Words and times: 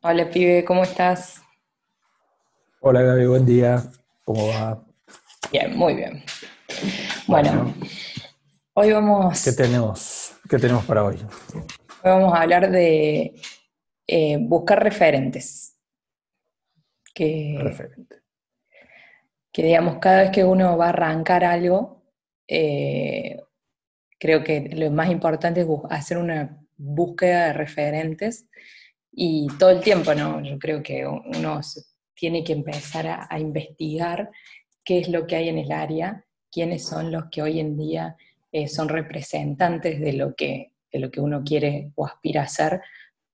Hola, 0.00 0.30
pibe, 0.30 0.64
¿cómo 0.64 0.84
estás? 0.84 1.42
Hola 2.80 3.02
Gaby, 3.02 3.26
buen 3.26 3.44
día. 3.44 3.82
¿Cómo 4.24 4.46
va? 4.46 4.84
Bien, 5.50 5.76
muy 5.76 5.94
bien. 5.94 6.22
Bueno, 7.26 7.74
hoy 8.74 8.92
vamos, 8.92 9.42
¿Qué 9.44 9.52
tenemos? 9.52 10.34
¿Qué 10.48 10.58
tenemos 10.58 10.84
para 10.84 11.02
hoy? 11.04 11.16
hoy 11.16 11.62
vamos 12.04 12.32
a 12.32 12.42
hablar 12.42 12.70
de 12.70 13.34
eh, 14.06 14.36
buscar 14.40 14.82
referentes. 14.82 15.76
Que, 17.12 17.58
Referente. 17.60 18.22
que, 19.52 19.62
digamos, 19.64 19.98
cada 19.98 20.22
vez 20.22 20.30
que 20.30 20.44
uno 20.44 20.78
va 20.78 20.86
a 20.86 20.90
arrancar 20.90 21.42
algo, 21.42 22.04
eh, 22.46 23.42
creo 24.20 24.44
que 24.44 24.70
lo 24.74 24.92
más 24.92 25.10
importante 25.10 25.62
es 25.62 25.66
hacer 25.90 26.18
una 26.18 26.56
búsqueda 26.76 27.46
de 27.46 27.52
referentes 27.54 28.48
y 29.20 29.48
todo 29.58 29.70
el 29.70 29.80
tiempo, 29.80 30.14
¿no? 30.14 30.40
Yo 30.44 30.60
creo 30.60 30.80
que 30.80 31.04
uno 31.04 31.60
tiene 32.14 32.44
que 32.44 32.52
empezar 32.52 33.08
a, 33.08 33.26
a 33.28 33.40
investigar 33.40 34.30
qué 34.84 35.00
es 35.00 35.08
lo 35.08 35.26
que 35.26 35.34
hay 35.34 35.48
en 35.48 35.58
el 35.58 35.72
área, 35.72 36.24
quiénes 36.52 36.86
son 36.86 37.10
los 37.10 37.24
que 37.28 37.42
hoy 37.42 37.58
en 37.58 37.76
día 37.76 38.16
eh, 38.52 38.68
son 38.68 38.88
representantes 38.88 39.98
de 39.98 40.12
lo, 40.12 40.36
que, 40.36 40.72
de 40.92 41.00
lo 41.00 41.10
que 41.10 41.20
uno 41.20 41.42
quiere 41.44 41.90
o 41.96 42.06
aspira 42.06 42.42
a 42.42 42.46
ser. 42.46 42.80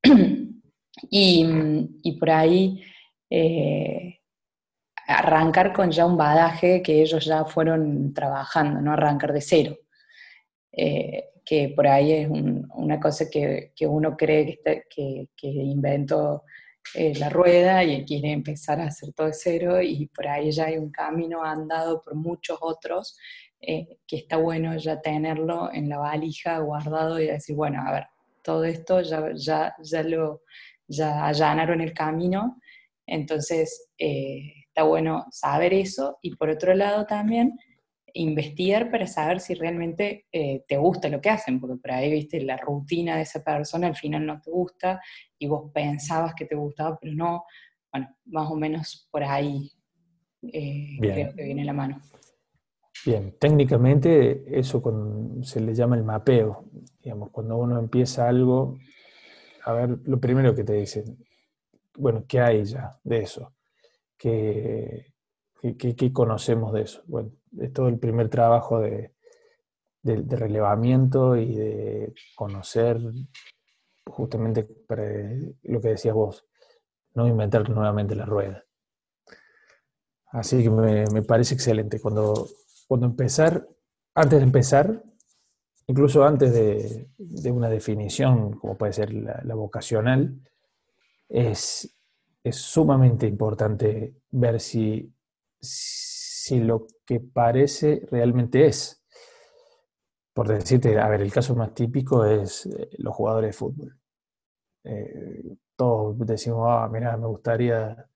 y, 1.10 1.46
y 2.02 2.12
por 2.18 2.30
ahí 2.30 2.82
eh, 3.28 4.20
arrancar 5.06 5.74
con 5.74 5.90
ya 5.90 6.06
un 6.06 6.16
badaje 6.16 6.82
que 6.82 7.02
ellos 7.02 7.26
ya 7.26 7.44
fueron 7.44 8.14
trabajando, 8.14 8.80
no 8.80 8.92
arrancar 8.94 9.34
de 9.34 9.42
cero. 9.42 9.76
Eh, 10.72 11.24
que 11.44 11.72
por 11.76 11.86
ahí 11.86 12.12
es 12.12 12.28
un- 12.30 12.66
una 12.74 12.98
cosa 13.00 13.26
que, 13.30 13.72
que 13.76 13.86
uno 13.86 14.16
cree 14.16 14.44
que, 14.46 14.52
está- 14.52 14.82
que- 14.88 15.28
que 15.36 15.48
inventó 15.48 16.44
eh, 16.94 17.14
la 17.18 17.28
rueda 17.30 17.82
y 17.84 18.04
quiere 18.04 18.30
empezar 18.32 18.80
a 18.80 18.86
hacer 18.88 19.12
todo 19.14 19.26
de 19.28 19.32
cero 19.34 19.80
y 19.82 20.06
por 20.08 20.28
ahí 20.28 20.50
ya 20.52 20.66
hay 20.66 20.76
un 20.78 20.90
camino 20.90 21.42
andado 21.42 22.02
por 22.02 22.14
muchos 22.14 22.58
otros 22.60 23.16
eh, 23.60 23.98
que 24.06 24.16
está 24.16 24.36
bueno 24.36 24.76
ya 24.76 25.00
tenerlo 25.00 25.72
en 25.72 25.88
la 25.88 25.96
valija 25.98 26.58
guardado 26.58 27.18
y 27.20 27.26
decir, 27.26 27.56
bueno, 27.56 27.82
a 27.86 27.92
ver, 27.92 28.04
todo 28.42 28.64
esto 28.64 29.00
ya, 29.00 29.30
ya, 29.34 29.74
ya 29.82 30.02
lo 30.02 30.42
ya 30.86 31.26
allanaron 31.26 31.80
el 31.80 31.94
camino, 31.94 32.60
entonces 33.06 33.88
eh, 33.98 34.52
está 34.68 34.82
bueno 34.82 35.24
saber 35.30 35.72
eso 35.74 36.18
y 36.22 36.36
por 36.36 36.50
otro 36.50 36.74
lado 36.74 37.06
también 37.06 37.58
investigar 38.14 38.90
para 38.90 39.06
saber 39.06 39.40
si 39.40 39.54
realmente 39.54 40.26
eh, 40.32 40.64
te 40.66 40.76
gusta 40.76 41.08
lo 41.08 41.20
que 41.20 41.30
hacen, 41.30 41.60
porque 41.60 41.76
por 41.76 41.90
ahí, 41.92 42.10
viste, 42.10 42.40
la 42.40 42.56
rutina 42.56 43.16
de 43.16 43.22
esa 43.22 43.42
persona 43.42 43.88
al 43.88 43.96
final 43.96 44.24
no 44.24 44.40
te 44.40 44.50
gusta 44.50 45.00
y 45.38 45.46
vos 45.46 45.70
pensabas 45.72 46.34
que 46.34 46.46
te 46.46 46.54
gustaba, 46.54 46.98
pero 47.00 47.12
no. 47.14 47.44
Bueno, 47.92 48.08
más 48.26 48.50
o 48.50 48.56
menos 48.56 49.08
por 49.10 49.22
ahí 49.24 49.70
eh, 50.42 50.96
creo 51.00 51.34
que 51.34 51.44
viene 51.44 51.64
la 51.64 51.72
mano. 51.72 52.00
Bien, 53.04 53.34
técnicamente 53.38 54.44
eso 54.58 54.80
con- 54.80 55.44
se 55.44 55.60
le 55.60 55.74
llama 55.74 55.96
el 55.96 56.04
mapeo. 56.04 56.64
Digamos, 57.02 57.30
cuando 57.30 57.56
uno 57.56 57.78
empieza 57.78 58.28
algo, 58.28 58.78
a 59.64 59.72
ver, 59.72 59.98
lo 60.04 60.18
primero 60.20 60.54
que 60.54 60.64
te 60.64 60.72
dicen, 60.74 61.18
bueno, 61.96 62.24
¿qué 62.26 62.40
hay 62.40 62.64
ya 62.64 62.98
de 63.04 63.18
eso? 63.18 63.52
¿Qué, 64.16 65.12
qué- 65.60 65.76
qué- 65.76 65.94
qué 65.96 66.12
conocemos 66.12 66.72
de 66.72 66.82
eso? 66.82 67.02
Bueno, 67.06 67.30
es 67.60 67.72
todo 67.72 67.88
el 67.88 67.98
primer 67.98 68.28
trabajo 68.28 68.80
de, 68.80 69.14
de- 70.02 70.22
de 70.22 70.36
relevamiento 70.36 71.36
y 71.36 71.54
de 71.56 72.14
conocer 72.36 72.98
justamente 74.06 74.68
lo 75.62 75.80
que 75.80 75.88
decías 75.88 76.14
vos, 76.14 76.46
no 77.14 77.26
inventar 77.26 77.68
nuevamente 77.70 78.14
la 78.14 78.26
rueda. 78.26 78.64
Así 80.32 80.62
que 80.62 80.70
me, 80.70 81.04
me 81.12 81.22
parece 81.22 81.54
excelente. 81.54 82.00
Cuando, 82.00 82.48
cuando 82.88 83.06
empezar, 83.06 83.66
antes 84.14 84.38
de 84.38 84.44
empezar, 84.44 85.02
incluso 85.86 86.24
antes 86.24 86.52
de, 86.52 87.08
de 87.16 87.50
una 87.50 87.68
definición, 87.68 88.52
como 88.58 88.76
puede 88.76 88.92
ser 88.92 89.12
la, 89.12 89.54
vocacional, 89.54 90.34
es, 91.28 91.96
es 92.42 92.56
sumamente 92.56 93.26
importante 93.26 94.14
ver 94.30 94.60
si 94.60 95.12
lo 96.60 96.86
que 97.06 97.20
parece 97.20 98.06
realmente 98.10 98.66
es. 98.66 99.02
Por 100.34 100.48
decirte, 100.48 100.98
a 100.98 101.08
ver, 101.08 101.22
el 101.22 101.32
caso 101.32 101.54
más 101.54 101.74
típico 101.74 102.24
es 102.24 102.66
eh, 102.66 102.88
los 102.98 103.14
jugadores 103.14 103.48
de 103.50 103.52
fútbol. 103.58 103.98
Eh, 104.84 105.56
todos 105.76 106.18
decimos, 106.20 106.66
ah, 106.70 106.88
mira, 106.92 107.16
me 107.16 107.26
gustaría 107.28 108.08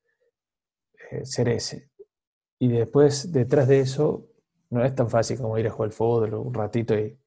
eh, 1.11 1.25
ser 1.25 1.49
ese. 1.49 1.91
Y 2.61 2.69
después, 2.69 3.33
detrás 3.33 3.69
de 3.69 3.81
eso, 3.81 4.27
no 4.71 4.85
es 4.85 4.95
tan 4.95 5.11
fácil 5.11 5.39
como 5.39 5.59
ir 5.59 5.69
a 5.69 5.71
jugar 5.71 5.89
al 5.89 5.93
fútbol 5.93 6.35
un 6.35 6.55
ratito 6.55 6.95
y, 6.99 7.19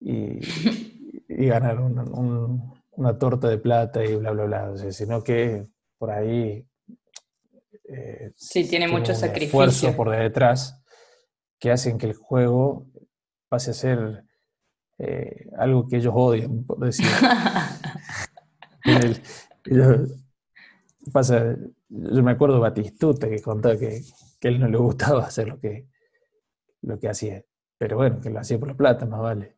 y, 0.00 0.40
ganar 1.46 1.80
un- 1.80 1.98
un- 1.98 2.74
una 2.92 3.18
torta 3.18 3.48
de 3.48 3.58
plata 3.58 4.04
y 4.04 4.16
bla, 4.16 4.32
bla, 4.32 4.44
bla. 4.44 4.76
Sino 4.92 5.22
que 5.22 5.66
por 5.98 6.10
ahí 6.10 6.66
eh, 7.88 8.32
Sí, 8.36 8.68
tiene 8.68 8.88
mucho 8.88 9.12
un 9.12 9.18
sacrificio. 9.18 9.62
esfuerzo 9.64 9.96
por 9.96 10.10
detrás 10.10 10.82
que 11.58 11.70
hacen 11.70 11.98
que 11.98 12.06
el 12.06 12.14
juego 12.14 12.86
pase 13.48 13.70
a 13.70 13.74
ser 13.74 14.24
eh, 14.98 15.48
algo 15.58 15.86
que 15.88 15.96
ellos 15.96 16.12
odian, 16.16 16.64
por 16.64 16.78
decir. 16.78 17.06
El- 18.84 19.20
ellos- 19.64 20.10
pasa, 21.12 21.56
yo 21.88 22.22
me 22.22 22.32
acuerdo 22.32 22.56
de 22.56 22.60
Batistuta 22.62 23.28
que 23.28 23.40
contaba 23.40 23.76
que, 23.76 24.02
que 24.40 24.48
a 24.48 24.50
él 24.50 24.58
no 24.60 24.68
le 24.68 24.76
gustaba 24.78 25.24
hacer 25.24 25.48
lo 25.48 25.58
que, 25.60 25.86
lo 26.82 26.98
que 26.98 27.08
hacía, 27.08 27.44
pero 27.78 27.96
bueno, 27.96 28.20
que 28.20 28.30
lo 28.30 28.40
hacía 28.40 28.58
por 28.58 28.68
la 28.68 28.74
plata, 28.74 29.06
más 29.06 29.20
vale. 29.20 29.56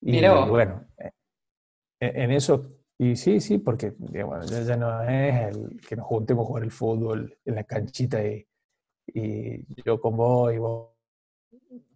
Y 0.00 0.20
bueno, 0.48 0.84
eh, 0.98 1.10
en, 2.00 2.20
en 2.22 2.30
eso, 2.32 2.70
y 2.98 3.16
sí, 3.16 3.40
sí, 3.40 3.58
porque 3.58 3.94
ya, 3.98 4.26
ya 4.62 4.76
no 4.76 5.02
es 5.02 5.54
el 5.54 5.80
que 5.80 5.96
nos 5.96 6.06
juntemos 6.06 6.44
a 6.44 6.46
jugar 6.46 6.62
el 6.64 6.70
fútbol 6.70 7.38
en 7.44 7.54
la 7.54 7.64
canchita 7.64 8.24
y, 8.24 8.46
y 9.06 9.82
yo 9.82 10.00
con 10.00 10.16
vos 10.16 10.52
y 10.54 10.58
vos, 10.58 10.90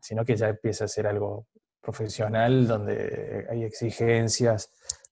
sino 0.01 0.25
que 0.25 0.37
ya 0.37 0.49
empieza 0.49 0.85
a 0.85 0.89
ser 0.89 1.07
algo 1.07 1.47
profesional 1.81 2.67
donde 2.67 3.47
hay 3.49 3.65
exigencias, 3.65 4.71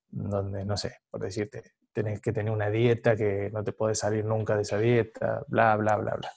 donde, 0.09 0.65
no 0.65 0.77
sé, 0.77 0.99
por 1.11 1.21
decirte, 1.21 1.73
tenés 1.93 2.21
que 2.21 2.33
tener 2.33 2.53
una 2.53 2.69
dieta 2.69 3.17
que 3.17 3.51
no 3.53 3.65
te 3.65 3.73
podés 3.73 3.99
salir 3.99 4.25
nunca 4.25 4.57
de 4.57 4.63
esa 4.63 4.79
dieta, 4.79 5.45
bla, 5.47 5.77
bla, 5.77 5.97
bla, 5.97 6.15
bla. 6.15 6.31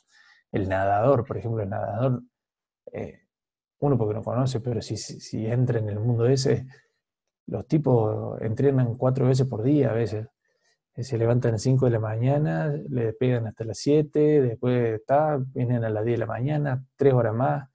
El 0.51 0.69
nadador, 0.69 1.25
por 1.25 1.37
ejemplo, 1.37 1.61
el 1.61 1.69
nadador, 1.69 2.23
eh, 2.93 3.27
uno 3.79 3.97
porque 3.97 4.13
no 4.13 4.23
conoce, 4.23 4.59
pero 4.61 4.81
si, 4.81 4.97
si, 4.97 5.19
si 5.19 5.45
entra 5.45 5.79
en 5.79 5.89
el 5.89 5.99
mundo 5.99 6.27
ese, 6.27 6.65
los 7.49 7.67
tipos 7.67 8.39
entrenan 8.41 8.95
cuatro 8.95 9.27
veces 9.27 9.47
por 9.47 9.63
día 9.63 9.89
a 9.91 9.93
veces. 9.93 10.27
Eh, 10.95 11.03
Se 11.03 11.17
levantan 11.17 11.49
a 11.49 11.51
las 11.53 11.61
5 11.61 11.85
de 11.85 11.91
la 11.91 11.99
mañana, 11.99 12.67
le 12.89 13.05
despegan 13.05 13.47
hasta 13.47 13.63
las 13.63 13.77
7, 13.79 14.41
después 14.41 14.99
está, 14.99 15.37
vienen 15.53 15.83
a 15.83 15.89
las 15.89 16.03
10 16.05 16.15
de 16.19 16.25
la 16.25 16.31
mañana, 16.31 16.83
tres 16.95 17.13
horas 17.13 17.33
más. 17.33 17.69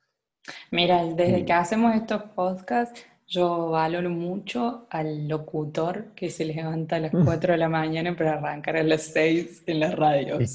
Mira, 0.71 1.03
desde 1.05 1.39
Y- 1.41 1.45
que 1.45 1.53
hacemos 1.53 1.95
estos 1.95 2.23
podcasts, 2.35 3.03
yo 3.27 3.71
valoro 3.71 4.11
mucho 4.11 4.87
al 4.91 5.27
locutor 5.27 6.13
que 6.15 6.29
se 6.29 6.45
levanta 6.45 6.97
a 6.97 7.01
las 7.01 7.13
4 7.25 7.53
de 7.53 7.59
la 7.59 7.71
mañana 7.71 8.15
para 8.15 8.35
arrancar 8.35 8.77
a 8.77 8.83
las 8.83 9.03
6 9.05 9.63
en 9.67 9.81
la 9.81 9.91
radio. 9.93 10.39
Y-. 10.41 10.47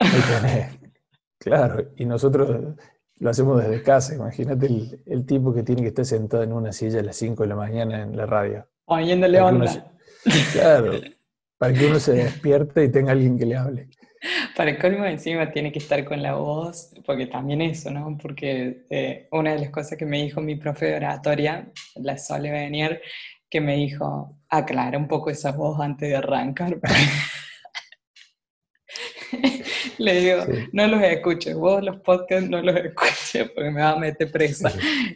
Claro, 1.38 1.90
y 1.96 2.04
nosotros 2.06 2.74
lo 3.18 3.30
hacemos 3.30 3.62
desde 3.62 3.82
casa. 3.82 4.14
Imagínate 4.14 4.66
el, 4.66 5.02
el 5.06 5.26
tipo 5.26 5.54
que 5.54 5.62
tiene 5.62 5.82
que 5.82 5.88
estar 5.88 6.04
sentado 6.04 6.42
en 6.42 6.52
una 6.52 6.72
silla 6.72 7.00
a 7.00 7.02
las 7.02 7.16
5 7.16 7.42
de 7.42 7.48
la 7.48 7.56
mañana 7.56 8.02
en 8.02 8.16
la 8.16 8.26
radio. 8.26 8.66
Uno 8.86 9.46
onda. 9.46 9.92
Claro, 10.52 10.92
para 11.56 11.72
que 11.72 11.86
uno 11.86 12.00
se 12.00 12.12
despierte 12.12 12.84
y 12.84 12.90
tenga 12.90 13.12
alguien 13.12 13.38
que 13.38 13.46
le 13.46 13.56
hable. 13.56 13.88
Para 14.56 14.70
el 14.70 14.78
colmo 14.78 15.04
encima 15.04 15.52
tiene 15.52 15.70
que 15.70 15.78
estar 15.78 16.04
con 16.04 16.20
la 16.20 16.34
voz, 16.34 16.92
porque 17.04 17.26
también 17.26 17.62
eso, 17.62 17.90
¿no? 17.90 18.18
Porque 18.20 18.84
eh, 18.90 19.28
una 19.30 19.52
de 19.52 19.60
las 19.60 19.70
cosas 19.70 19.96
que 19.96 20.06
me 20.06 20.22
dijo 20.22 20.40
mi 20.40 20.56
profe 20.56 20.86
de 20.86 20.96
oratoria, 20.96 21.70
la 21.96 22.18
Sole 22.18 22.50
Venier, 22.50 23.02
que 23.48 23.60
me 23.60 23.76
dijo, 23.76 24.36
aclara 24.48 24.98
un 24.98 25.06
poco 25.06 25.30
esa 25.30 25.52
voz 25.52 25.78
antes 25.80 26.08
de 26.08 26.16
arrancar. 26.16 26.78
Le 29.98 30.20
digo, 30.20 30.44
Sí. 30.46 30.68
no 30.72 30.86
los 30.86 31.02
escuches, 31.02 31.54
vos 31.54 31.82
los 31.82 32.00
podcasts 32.00 32.48
no 32.48 32.60
los 32.62 32.76
escuches 32.84 33.50
porque 33.54 33.70
me 33.70 33.80
va 33.82 33.90
a 33.92 33.98
meter 33.98 34.30
presa. 34.30 34.72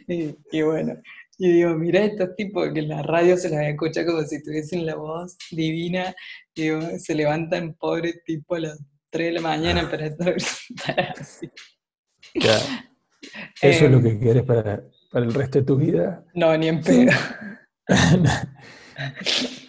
Y, 0.07 0.35
y 0.51 0.61
bueno, 0.61 0.95
y 1.37 1.51
digo, 1.53 1.73
mira 1.75 2.01
estos 2.03 2.35
tipos 2.35 2.69
que 2.73 2.79
en 2.79 2.89
la 2.89 3.01
radio 3.01 3.35
se 3.37 3.49
los 3.49 3.59
escucha 3.59 4.05
como 4.05 4.21
si 4.23 4.43
tuviesen 4.43 4.85
la 4.85 4.95
voz 4.95 5.37
divina, 5.51 6.13
digo, 6.55 6.79
se 6.99 7.15
levantan 7.15 7.73
pobre 7.73 8.13
tipo 8.25 8.55
a 8.55 8.59
las 8.59 8.79
3 9.09 9.27
de 9.27 9.33
la 9.33 9.41
mañana 9.41 9.89
para 9.89 10.05
estar 10.07 10.35
así. 11.19 11.49
Ya. 12.35 12.57
Eso 13.61 13.85
es 13.85 13.91
lo 13.91 13.97
Em, 13.97 14.03
que 14.03 14.19
quieres 14.19 14.43
para, 14.43 14.83
para 15.11 15.25
el 15.25 15.33
resto 15.33 15.59
de 15.59 15.65
tu 15.65 15.75
vida. 15.77 16.23
No, 16.33 16.55
ni 16.57 16.67
en 16.69 16.81
pedo. 16.81 17.11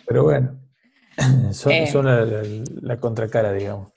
Pero 0.07 0.25
bueno, 0.25 0.61
son, 1.53 1.73
eh, 1.73 2.65
la, 2.83 2.99
contracara, 2.99 3.53
digamos. 3.53 3.92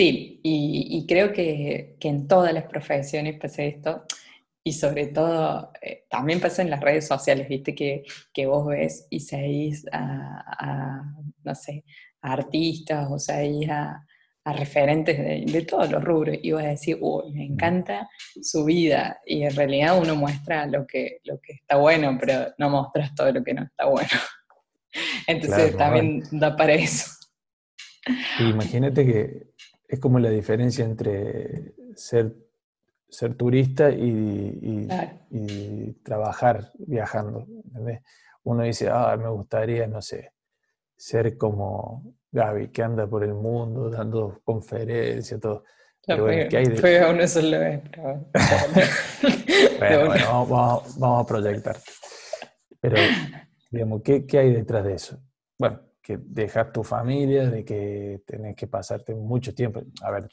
Sí, 0.00 0.40
y, 0.42 1.04
creo 1.06 1.30
que, 1.30 1.98
en 2.00 2.26
todas 2.26 2.54
las 2.54 2.64
profesiones 2.64 3.38
pasa 3.38 3.64
esto, 3.64 4.04
y 4.64 4.72
sobre 4.72 5.08
todo 5.08 5.72
eh, 5.82 6.06
también 6.08 6.40
pasa 6.40 6.62
en 6.62 6.70
las 6.70 6.80
redes 6.80 7.06
sociales, 7.06 7.46
viste, 7.46 7.74
que, 7.74 8.46
vos 8.46 8.66
ves 8.66 9.06
y 9.10 9.20
seguís 9.20 9.84
a, 9.92 11.04
no 11.44 11.54
sé, 11.54 11.84
a 12.22 12.32
artistas 12.32 13.08
o 13.10 13.18
seguís 13.18 13.68
a, 13.68 14.06
a 14.42 14.52
referentes 14.54 15.18
de, 15.18 15.62
todos 15.66 15.90
los 15.90 16.02
rubros 16.02 16.38
y 16.40 16.52
vas 16.52 16.64
a 16.64 16.68
decir, 16.68 16.96
uy, 16.98 17.34
me 17.34 17.44
encanta 17.44 18.08
su 18.40 18.64
vida. 18.64 19.20
Y 19.26 19.42
en 19.42 19.54
realidad 19.54 20.00
uno 20.00 20.16
muestra 20.16 20.64
lo 20.64 20.86
que, 20.86 21.20
lo 21.24 21.38
que 21.42 21.52
está 21.52 21.76
bueno, 21.76 22.16
pero 22.18 22.54
no 22.56 22.70
muestras 22.70 23.14
todo 23.14 23.30
lo 23.32 23.44
que 23.44 23.52
no 23.52 23.64
está 23.64 23.84
bueno. 23.84 24.08
Entonces 25.26 25.76
también 25.76 26.22
da 26.30 26.56
para 26.56 26.72
eso. 26.72 27.04
Imagínate 28.38 29.04
que 29.04 29.49
es 29.90 29.98
como 29.98 30.20
la 30.20 30.30
diferencia 30.30 30.84
entre 30.84 31.74
ser, 31.96 32.32
ser 33.08 33.34
turista 33.34 33.90
y, 33.90 34.86
y, 35.30 35.92
trabajar 36.04 36.72
viajando. 36.78 37.44
Uno 38.44 38.62
dice, 38.62 38.88
ah, 38.88 39.16
me 39.16 39.28
gustaría, 39.28 39.88
no 39.88 40.00
sé, 40.00 40.32
ser 40.96 41.36
como 41.36 42.14
Gaby, 42.30 42.68
que 42.68 42.82
anda 42.84 43.08
por 43.08 43.24
el 43.24 43.34
mundo 43.34 43.90
dando 43.90 44.40
conferencias, 44.44 45.40
todo. 45.40 45.64
Pero 46.06 46.24
bueno, 46.24 46.48
¿qué 46.48 46.56
hay 46.58 46.66
de... 46.66 46.76
Fue 46.76 47.28
solo 47.28 47.58
vez, 47.58 47.82
bueno, 49.78 50.06
bueno 50.06 50.46
vamos, 50.48 50.98
vamos, 50.98 51.24
a 51.24 51.26
proyectar. 51.26 51.76
Pero, 52.80 52.96
digamos, 53.70 54.02
¿qué, 54.02 54.24
¿qué, 54.24 54.38
hay 54.38 54.52
detrás 54.52 54.84
de 54.84 54.94
eso? 54.94 55.20
Bueno, 55.58 55.80
que 56.10 56.18
dejar 56.24 56.72
tu 56.72 56.82
familia, 56.82 57.48
de 57.48 57.64
que 57.64 58.22
tenés 58.26 58.56
que 58.56 58.66
pasarte 58.66 59.14
mucho 59.14 59.54
tiempo. 59.54 59.82
A 60.02 60.10
ver, 60.10 60.28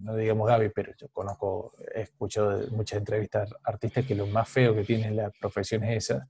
no 0.00 0.16
digamos 0.16 0.48
Gaby, 0.48 0.70
pero 0.70 0.94
yo 0.96 1.08
conozco, 1.10 1.74
he 1.94 2.02
escuchado 2.02 2.66
muchas 2.70 3.00
entrevistas 3.00 3.50
artistas 3.64 4.06
que 4.06 4.14
lo 4.14 4.26
más 4.26 4.48
feo 4.48 4.74
que 4.74 4.82
tiene 4.82 5.10
la 5.10 5.30
profesión 5.30 5.84
es 5.84 6.10
esa. 6.10 6.26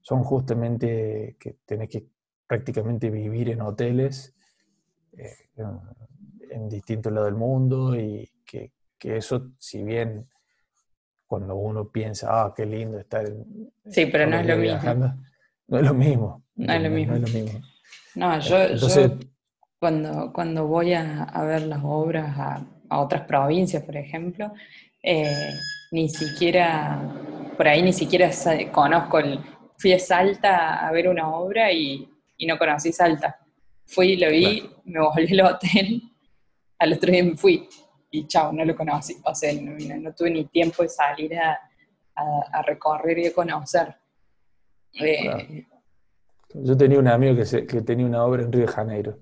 Son 0.00 0.22
justamente 0.22 1.36
que 1.40 1.56
tenés 1.64 1.88
que 1.88 2.06
prácticamente 2.46 3.10
vivir 3.10 3.50
en 3.50 3.62
hoteles 3.62 4.32
eh, 5.16 5.48
en, 6.50 6.68
distintos 6.68 7.12
lados 7.12 7.26
del 7.26 7.36
mundo 7.36 7.96
y 7.96 8.30
que, 8.44 8.70
eso, 9.00 9.50
si 9.58 9.82
bien 9.82 10.28
cuando 11.26 11.56
uno 11.56 11.88
piensa, 11.88 12.28
ah, 12.30 12.54
qué 12.56 12.64
lindo 12.64 12.98
estar 12.98 13.26
en... 13.26 13.72
Sí, 13.90 14.06
pero 14.06 14.26
no 14.26 14.38
es 14.38 14.46
lo 14.46 14.56
mismo. 14.56 15.14
No 15.66 15.78
es 15.78 15.84
lo 15.84 15.94
mismo. 15.94 16.44
No 16.54 16.72
es 16.72 16.82
lo 16.82 16.90
mismo. 16.90 17.16
No, 17.16 17.26
es 17.26 17.34
lo 17.34 17.40
mismo. 17.40 17.60
No 18.18 18.38
yo, 18.40 18.56
cuando, 19.78 20.32
cuando 20.32 20.66
voy 20.66 20.92
a, 20.92 21.30
ver 21.46 21.62
las 21.62 21.80
obras 21.84 22.36
a, 22.38 22.66
otras 22.98 23.22
provincias, 23.22 23.82
por 23.82 23.96
ejemplo, 23.96 24.52
eh, 25.02 25.50
ni 25.92 26.08
siquiera, 26.08 27.00
por 27.56 27.68
ahí 27.68 27.82
ni 27.82 27.92
siquiera 27.92 28.30
conozco 28.72 29.18
el... 29.18 29.40
Fui 29.80 29.92
a 29.92 29.98
Salta 29.98 30.86
a 30.86 30.90
ver 30.90 31.08
una 31.08 31.28
obra 31.28 31.70
y 31.70 32.08
y 32.38 32.46
no 32.46 32.56
conocí 32.56 32.92
Salta. 32.92 33.38
Fui, 33.84 34.16
lo 34.16 34.30
vi, 34.30 34.62
me 34.84 35.00
volví 35.00 35.38
al 35.38 35.54
hotel, 35.54 36.02
al 36.78 36.92
otro 36.92 37.10
día 37.10 37.24
me 37.24 37.36
fui 37.36 37.68
y 38.10 38.26
chao, 38.26 38.52
no 38.52 38.64
lo 38.64 38.76
conocí. 38.76 39.16
O 39.24 39.34
sea, 39.34 39.52
no, 39.52 40.14
tuve 40.14 40.30
ni 40.30 40.44
tiempo 40.46 40.82
de 40.82 40.88
salir 40.88 41.36
a, 41.36 41.58
a, 42.14 42.62
recorrer 42.62 43.18
y 43.18 43.26
a 43.26 43.34
conocer. 43.34 43.94
Eh, 44.92 45.66
yo 46.54 46.76
tenía 46.76 46.98
un 46.98 47.08
amigo 47.08 47.36
que, 47.36 47.66
que 47.66 47.82
tenía 47.82 48.06
una 48.06 48.24
obra 48.24 48.42
en 48.42 48.52
Río 48.52 48.66
de 48.66 48.72
Janeiro. 48.72 49.18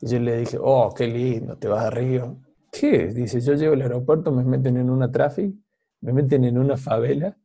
Y 0.00 0.06
yo 0.08 0.18
le 0.18 0.38
dije, 0.38 0.58
oh, 0.60 0.92
qué 0.94 1.06
lindo, 1.06 1.56
te 1.58 1.68
vas 1.68 1.84
a 1.84 1.90
Río. 1.90 2.38
¿Qué? 2.72 3.08
Dice, 3.08 3.40
yo 3.40 3.54
llego 3.54 3.74
al 3.74 3.82
aeropuerto, 3.82 4.32
me 4.32 4.44
meten 4.44 4.76
en 4.76 4.90
una 4.90 5.10
tráfico, 5.10 5.56
me 6.00 6.12
meten 6.12 6.44
en 6.44 6.58
una 6.58 6.76
favela, 6.76 7.36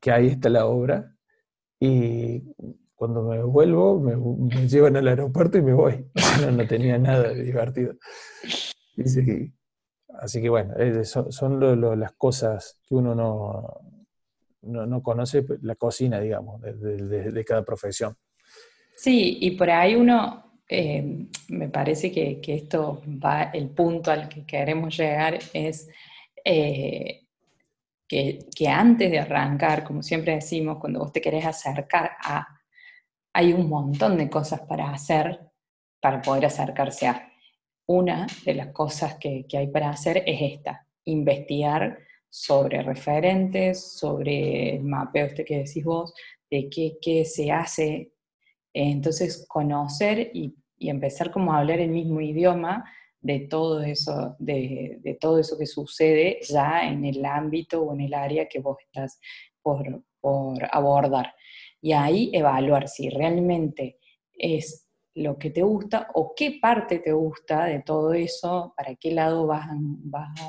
que 0.00 0.10
ahí 0.10 0.26
está 0.28 0.48
la 0.50 0.66
obra, 0.66 1.16
y 1.78 2.42
cuando 2.94 3.22
me 3.22 3.42
vuelvo, 3.42 4.00
me, 4.00 4.68
llevan 4.68 4.96
al 4.96 5.08
aeropuerto 5.08 5.58
y 5.58 5.62
me 5.62 5.74
voy. 5.74 6.10
No, 6.52 6.66
tenía 6.66 6.98
nada 6.98 7.30
de 7.30 7.44
divertido. 7.44 7.94
así 10.20 10.42
que 10.42 10.48
bueno, 10.48 10.74
son, 11.04 11.60
las 12.00 12.12
cosas 12.12 12.78
que 12.86 12.94
uno 12.94 13.14
no, 13.14 13.80
no, 14.62 15.02
conoce, 15.02 15.42
pues, 15.42 15.62
la 15.62 15.74
cocina, 15.74 16.20
digamos, 16.20 16.60
de, 16.60 17.44
cada 17.44 17.64
profesión. 17.64 18.16
Sí, 18.96 19.38
y 19.40 19.52
por 19.52 19.70
ahí 19.70 19.94
uno, 19.94 20.60
eh, 20.68 21.26
me 21.48 21.68
parece 21.68 22.10
que, 22.10 22.40
esto 22.46 23.02
va, 23.06 23.50
el 23.52 23.70
punto 23.70 24.10
al 24.10 24.28
que 24.28 24.44
queremos 24.44 24.96
llegar 24.96 25.38
es 25.52 25.88
eh, 26.44 27.26
que, 28.08 28.46
que 28.54 28.68
antes 28.68 29.10
de 29.10 29.18
arrancar, 29.18 29.84
como 29.84 30.02
siempre 30.02 30.34
decimos, 30.34 30.78
cuando 30.78 31.00
vos 31.00 31.12
te 31.12 31.20
querés 31.20 31.44
acercar 31.44 32.12
a 32.22 32.46
hay 33.32 33.52
un 33.52 33.68
montón 33.68 34.16
de 34.16 34.30
cosas 34.30 34.62
para 34.62 34.90
hacer 34.90 35.46
para 36.00 36.22
poder 36.22 36.46
acercarse 36.46 37.08
a. 37.08 37.32
Una 37.88 38.26
de 38.44 38.54
las 38.54 38.68
cosas 38.68 39.16
que, 39.16 39.44
hay 39.52 39.66
para 39.68 39.90
hacer 39.90 40.22
es 40.26 40.40
esta, 40.40 40.86
investigar 41.04 41.98
sobre 42.36 42.82
referentes, 42.82 43.92
sobre 43.98 44.76
el 44.76 44.84
mapeo 44.84 45.24
este 45.24 45.42
que 45.42 45.56
decís 45.64 45.82
vos, 45.82 46.12
de 46.50 46.68
qué, 46.68 47.24
se 47.24 47.50
hace. 47.50 48.12
Entonces, 48.74 49.46
conocer 49.48 50.30
y, 50.34 50.54
empezar 50.78 51.30
como 51.30 51.54
a 51.54 51.60
hablar 51.60 51.80
el 51.80 51.88
mismo 51.88 52.20
idioma 52.20 52.84
de 53.22 53.40
todo 53.40 53.82
eso, 53.82 54.36
de, 54.38 55.16
todo 55.18 55.38
eso 55.38 55.56
que 55.56 55.64
sucede 55.64 56.38
ya 56.46 56.86
en 56.86 57.06
el 57.06 57.24
ámbito 57.24 57.80
o 57.80 57.94
en 57.94 58.02
el 58.02 58.12
área 58.12 58.46
que 58.46 58.60
vos 58.60 58.76
estás 58.82 59.18
por, 59.62 60.02
por 60.20 60.58
abordar 60.70 61.34
y 61.80 61.92
ahí 61.92 62.30
evaluar 62.34 62.86
si 62.86 63.08
realmente 63.08 63.98
es 64.34 64.86
lo 65.16 65.38
que 65.38 65.50
te 65.50 65.62
gusta 65.62 66.08
o 66.12 66.34
qué 66.36 66.58
parte 66.60 66.98
te 66.98 67.12
gusta 67.12 67.64
de 67.64 67.80
todo 67.80 68.12
eso, 68.12 68.74
para 68.76 68.94
qué 68.96 69.12
lado 69.12 69.46
vas, 69.46 69.66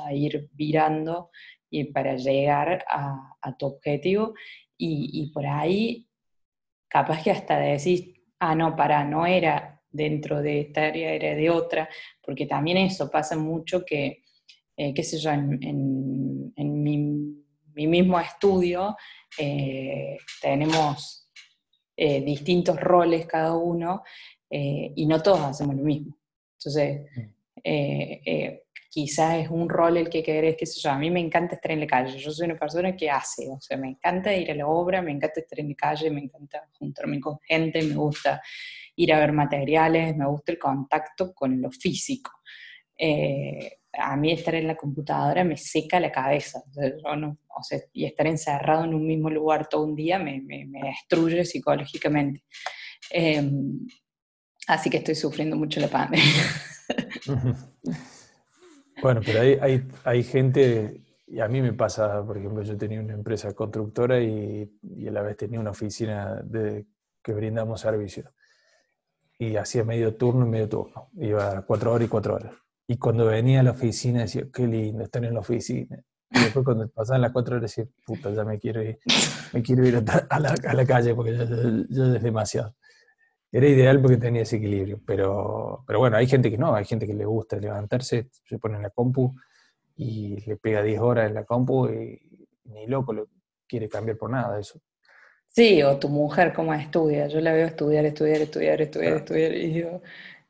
a 0.03 0.13
ir 0.13 0.49
virando 0.51 1.31
y 1.69 1.85
para 1.85 2.15
llegar 2.15 2.85
a, 2.89 3.55
tu 3.57 3.65
objetivo. 3.65 4.33
Y, 4.77 5.31
por 5.33 5.45
ahí, 5.45 6.07
capaz 6.87 7.23
que 7.23 7.31
hasta 7.31 7.57
decís, 7.57 8.13
ah, 8.39 8.55
no, 8.55 8.75
para, 8.75 9.03
no 9.03 9.25
era 9.25 9.81
dentro 9.89 10.41
de 10.41 10.61
esta 10.61 10.85
área, 10.85 11.13
era 11.13 11.35
de 11.35 11.49
otra, 11.49 11.89
porque 12.21 12.45
también 12.45 12.77
eso 12.77 13.09
pasa 13.09 13.35
mucho 13.35 13.83
que, 13.83 14.23
eh, 14.75 14.93
qué 14.93 15.03
sé 15.03 15.17
yo, 15.17 15.31
en, 15.31 16.53
mi, 16.55 17.87
mismo 17.87 18.19
estudio 18.19 18.95
eh, 19.37 20.17
tenemos 20.41 21.29
eh, 21.95 22.21
distintos 22.21 22.79
roles 22.79 23.25
cada 23.25 23.55
uno 23.55 24.03
y 24.49 25.05
no 25.05 25.21
todos 25.21 25.41
hacemos 25.41 25.75
lo 25.75 25.83
mismo. 25.83 26.17
Entonces, 26.57 27.01
mm. 27.15 27.21
eh, 27.63 28.63
quizás 28.89 29.35
es 29.35 29.49
un 29.49 29.69
rol 29.69 29.97
el 29.97 30.09
que 30.09 30.23
querés, 30.23 30.55
qué 30.57 30.65
sé 30.65 30.79
yo, 30.81 30.91
a 30.91 30.97
mí 30.97 31.09
me 31.09 31.19
encanta 31.19 31.55
estar 31.55 31.71
en 31.71 31.81
la 31.81 31.87
calle, 31.87 32.17
yo 32.17 32.31
soy 32.31 32.45
una 32.45 32.57
persona 32.57 32.95
que 32.95 33.09
hace, 33.09 33.47
o 33.49 33.59
sea, 33.59 33.77
me 33.77 33.89
encanta 33.89 34.33
ir 34.33 34.51
a 34.51 34.55
la 34.55 34.67
obra, 34.67 35.01
me 35.01 35.11
encanta 35.11 35.39
estar 35.39 35.59
en 35.59 35.69
la 35.69 35.75
calle, 35.75 36.09
me 36.09 36.21
encanta 36.21 36.67
juntarme 36.73 37.19
con 37.19 37.39
gente, 37.41 37.81
me 37.83 37.95
gusta 37.95 38.41
ir 38.95 39.13
a 39.13 39.19
ver 39.19 39.31
materiales, 39.31 40.15
me 40.15 40.27
gusta 40.27 40.51
el 40.51 40.59
contacto 40.59 41.33
con 41.33 41.61
lo 41.61 41.71
físico 41.71 42.31
a 43.97 44.15
mí 44.15 44.31
estar 44.31 44.55
en 44.55 44.67
la 44.67 44.75
computadora 44.75 45.43
me 45.43 45.57
seca 45.57 45.99
la 45.99 46.11
cabeza. 46.11 46.63
y 47.93 48.05
estar 48.05 48.27
encerrado 48.27 48.83
en 48.85 48.93
un 48.93 49.05
mismo 49.05 49.29
lugar 49.29 49.67
todo 49.67 49.83
un 49.83 49.95
día 49.95 50.19
me, 50.19 50.43
destruye 50.83 51.43
psicológicamente. 51.45 52.43
Em, 53.09 53.87
así 54.67 54.89
que 54.89 54.97
estoy 54.97 55.15
sufriendo 55.15 55.55
mucho 55.55 55.79
la 55.79 55.87
pandemia. 55.87 56.43
bueno, 59.01 59.21
pero 59.25 59.41
hay, 59.41 59.57
hay, 59.61 59.87
hay, 60.03 60.23
gente, 60.23 61.01
y 61.27 61.39
a 61.39 61.47
mí 61.47 61.61
me 61.61 61.73
pasa, 61.73 62.23
por 62.25 62.37
ejemplo, 62.37 62.63
yo 62.63 62.77
tenía 62.77 62.99
una 62.99 63.13
empresa 63.13 63.53
constructora 63.53 64.19
y, 64.21 64.71
y 64.81 65.07
a 65.07 65.11
la 65.11 65.21
vez 65.21 65.37
tenía 65.37 65.59
una 65.59 65.71
oficina 65.71 66.41
de, 66.43 66.85
que 67.27 67.33
brindamos 67.33 67.81
servicios. 67.81 68.25
Y 69.37 69.57
hacía 69.57 69.83
medio 69.83 70.15
turno 70.15 70.45
y 70.47 70.49
medio 70.49 70.69
turno. 70.69 71.09
Iba 71.17 71.61
cuatro 71.63 71.93
horas 71.93 72.07
y 72.07 72.09
cuatro 72.09 72.35
horas. 72.35 72.53
Y 72.87 72.97
cuando 72.97 73.25
venía 73.25 73.59
a 73.59 73.63
la 73.63 73.71
oficina 73.71 74.21
decía, 74.21 74.45
qué 74.51 74.65
lindo 74.65 75.03
estar 75.03 75.23
en 75.25 75.33
la 75.33 75.41
oficina. 75.41 76.01
Y 76.31 76.39
después 76.39 76.63
cuando 76.63 76.87
pasaban 76.87 77.21
las 77.21 77.33
cuatro 77.33 77.57
horas 77.57 77.69
decía, 77.69 77.91
puta, 78.05 78.31
ya 78.31 78.45
me 78.45 78.57
quiero 78.57 78.81
ir, 78.81 78.97
me 79.53 79.61
quiero 79.61 79.85
ir 79.85 79.97
a 79.97 80.39
la, 80.39 80.55
a 80.67 80.73
la 80.73 80.85
calle 80.85 81.13
porque 81.13 81.35
ya, 81.35 81.43
es 81.43 82.23
demasiado. 82.23 82.75
Era 83.51 83.67
ideal 83.67 84.01
porque 84.01 84.17
tenía 84.17 84.41
ese 84.41 84.57
equilibrio, 84.57 84.99
pero, 85.05 85.83
pero 85.87 85.99
bueno, 85.99 86.17
hay 86.17 86.27
gente 86.27 86.51
que 86.51 86.57
no, 86.57 86.75
hay 86.75 86.85
gente 86.85 87.07
que 87.07 87.13
le 87.13 87.25
gusta 87.25 87.57
levantarse, 87.57 88.27
se 88.43 88.59
pone 88.59 88.75
en 88.75 88.83
la 88.83 88.89
compu 88.89 89.33
y 89.95 90.39
le 90.45 90.57
pega 90.57 90.83
10 90.83 90.99
horas 90.99 91.27
en 91.27 91.33
la 91.33 91.45
compu 91.45 91.87
y 91.87 92.49
ni 92.65 92.87
loco 92.87 93.13
lo 93.13 93.27
quiere 93.67 93.87
cambiar 93.87 94.17
por 94.17 94.29
nada 94.29 94.59
eso. 94.59 94.79
Sí, 95.47 95.81
o 95.81 95.97
tu 95.97 96.09
mujer 96.09 96.53
cómo 96.53 96.73
estudia. 96.73 97.27
Yo 97.27 97.39
la 97.39 97.53
veo 97.53 97.67
estudiar, 97.67 98.05
estudiar, 98.05 98.41
estudiar, 98.41 98.81
estudiar, 98.81 99.13
estudiar. 99.17 99.53
Y 99.53 99.73
digo, 99.73 100.01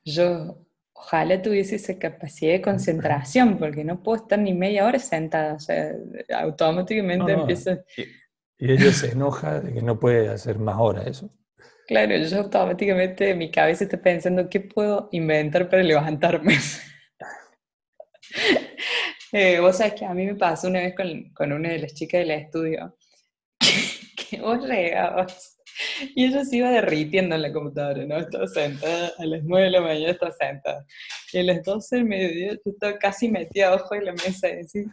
yo 0.03 0.57
ojalá 0.91 1.41
tuviese 1.41 1.75
esa 1.75 1.97
capacidad 1.97 2.53
de 2.53 2.61
concentración, 2.61 3.57
porque 3.59 3.83
no 3.83 4.03
puedo 4.03 4.23
estar 4.23 4.39
ni 4.39 4.53
media 4.53 4.85
hora 4.85 4.99
sentada. 4.99 5.53
O 5.53 5.59
sea, 5.59 5.93
automáticamente 6.39 7.31
empieza... 7.31 7.79
Y, 7.95 8.73
ella 8.73 8.91
se 8.91 9.11
enoja 9.11 9.61
de 9.61 9.71
que 9.71 9.81
no 9.83 9.99
puede 9.99 10.29
hacer 10.29 10.57
más 10.57 10.77
horas 10.79 11.05
eso. 11.05 11.29
Claro, 11.87 12.17
yo 12.17 12.39
automáticamente 12.39 13.29
en 13.29 13.37
mi 13.37 13.49
cabeza 13.49 13.85
estoy 13.85 13.99
pensando, 13.99 14.49
¿qué 14.49 14.59
puedo 14.59 15.07
inventar 15.13 15.69
para 15.69 15.83
levantarme? 15.83 16.57
eh, 19.31 19.59
vos 19.59 19.77
sabés 19.77 19.93
que 19.93 20.05
a 20.05 20.13
mí 20.13 20.25
me 20.25 20.35
pasó 20.35 20.67
una 20.67 20.81
vez 20.81 20.93
con, 20.93 21.31
con 21.33 21.53
una 21.53 21.69
de 21.69 21.79
las 21.79 21.93
chicas 21.93 22.19
del 22.19 22.31
estudio, 22.31 22.97
que, 24.29 24.41
vos 24.41 24.67
llegabas 24.67 25.57
y 26.13 26.25
ella 26.25 26.43
se 26.43 26.57
iba 26.57 26.71
derritiendo 26.71 27.35
en 27.35 27.41
la 27.41 27.53
computadora, 27.53 28.05
¿no? 28.05 28.17
Estaba 28.17 28.47
sentada, 28.47 29.13
a 29.17 29.25
las 29.25 29.43
9 29.43 29.65
de 29.65 29.71
la 29.71 29.81
mañana 29.81 30.11
estaba 30.11 30.31
sentada. 30.31 30.85
Y 31.31 31.37
a 31.37 31.43
las 31.43 31.63
12 31.63 31.95
del 31.95 32.05
mediodía 32.05 32.53
yo 32.53 32.71
estaba 32.71 32.97
casi 32.97 33.29
metida 33.29 33.67
abajo 33.67 33.95
de 33.95 34.01
la 34.01 34.11
mesa 34.11 34.49
y 34.49 34.55
decía, 34.57 34.83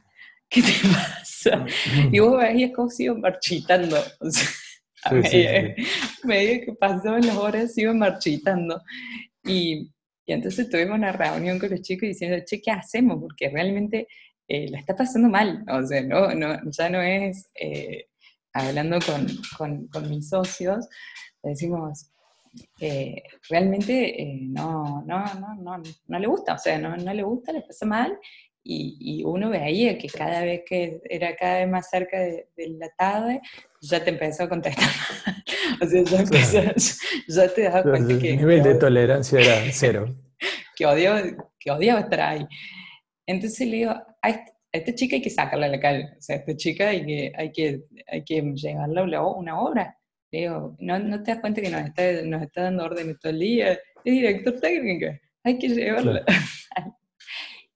¿qué 0.48 0.62
te 0.62 0.72
pasa? 0.88 1.66
Y 2.12 2.18
vos 2.20 2.38
veías 2.38 2.70
cómo 2.74 2.88
se 2.88 3.04
iba 3.04 3.14
marchitando. 3.14 3.96
O 4.20 4.30
sea, 4.30 4.48
a 5.11 5.12
medida, 6.25 6.64
que 6.64 6.75
pasaban 6.78 7.26
las 7.26 7.37
horas 7.37 7.76
iba 7.78 7.92
marchitando. 7.92 8.82
Y, 9.44 9.90
y, 10.26 10.32
entonces 10.32 10.68
tuvimos 10.70 10.96
una 10.96 11.12
reunión 11.12 11.58
con 11.58 11.70
los 11.70 11.82
chicos 11.82 12.08
diciendo, 12.08 12.42
che, 12.46 12.61
¿qué 12.61 12.70
hacemos? 12.70 13.20
Porque 13.20 13.50
realmente 13.50 14.08
eh, 14.49 14.68
la 14.68 14.78
está 14.78 14.96
pasando 14.96 15.28
mal. 15.28 15.64
O 15.68 15.87
sea, 15.87 16.02
no, 16.02 16.34
no, 16.34 16.58
ya 16.70 16.88
no 16.88 17.00
es... 17.02 17.50
Eh, 17.54 18.06
hablando 18.54 18.99
con, 19.04 19.26
con, 19.58 19.88
con 19.88 20.08
mis 20.08 20.28
socios, 20.28 20.88
decimos, 21.42 22.11
eh, 22.80 23.23
realmente 23.50 24.23
eh, 24.23 24.38
no, 24.42 25.02
no, 25.06 25.25
no, 25.34 25.54
no, 25.56 25.82
no, 26.06 26.18
le 26.18 26.26
gusta, 26.26 26.54
o 26.54 26.58
sea, 26.58 26.78
no, 26.78 26.96
no 26.96 27.12
le 27.12 27.23
gusta, 27.25 27.52
le 27.52 27.62
pasa 27.62 27.84
mal, 27.84 28.16
y, 28.66 28.97
y, 28.99 29.25
uno 29.25 29.50
veía 29.50 29.99
que 29.99 30.09
cada 30.09 30.42
vez 30.42 30.62
que 30.66 31.02
era 31.04 31.37
cada 31.37 31.59
vez 31.59 31.68
más 31.68 31.90
cerca 31.90 32.18
de, 32.18 32.49
la 32.78 32.88
tarde, 32.97 33.42
ya 33.83 34.02
te 34.02 34.09
empezó 34.09 34.44
a 34.44 34.49
contestar. 34.49 34.88
o 35.83 35.87
sea, 35.87 36.02
ya, 36.02 36.21
empezó, 36.21 36.62
ya 37.28 37.49
te 37.49 37.62
das 37.62 37.83
cuenta 37.83 38.18
que... 38.18 38.30
El 38.30 38.38
nivel 38.38 38.62
de 38.62 38.75
tolerancia 38.76 39.38
era 39.38 39.61
cero. 39.71 40.16
que, 40.75 40.87
odio, 40.87 41.14
que 41.61 41.71
odiaba 41.71 42.00
estar 42.00 42.21
ahí. 42.23 42.47
Entonces 43.26 43.68
le 43.68 43.76
digo, 43.76 43.92
a 44.23 44.30
este, 44.30 44.52
esta 44.73 44.94
chica 44.94 45.16
hay 45.16 45.23
que 45.23 45.30
sacarla 45.30 45.66
a 45.66 45.68
la 45.68 45.80
calle, 45.80 46.09
o 46.18 46.23
sea, 46.23 46.37
esta 46.37 46.56
chica 46.56 46.88
hay 46.88 47.04
que, 47.04 47.33
hay 47.37 47.52
que, 47.52 47.85
hay 48.06 48.25
que 48.25 48.42
llevarla 48.54 49.18
a 49.18 49.26
una 49.26 49.61
obra. 49.61 49.99
Digo, 50.33 50.75
¿no, 50.80 50.99
¿no 50.99 51.23
te 51.23 51.30
das 51.30 51.40
cuenta 51.40 51.61
que 51.61 51.68
nos 51.68 51.83
está, 51.83 52.23
nos 52.25 52.42
está 52.42 52.62
dando 52.62 52.85
órdenes 52.85 53.21
todo 53.21 53.30
el 53.30 53.40
día? 53.40 53.73
Es 53.73 53.78
director 54.04 54.59
técnico, 54.59 55.06
hay 55.44 55.59
que 55.59 55.68
llevarla. 55.68 56.25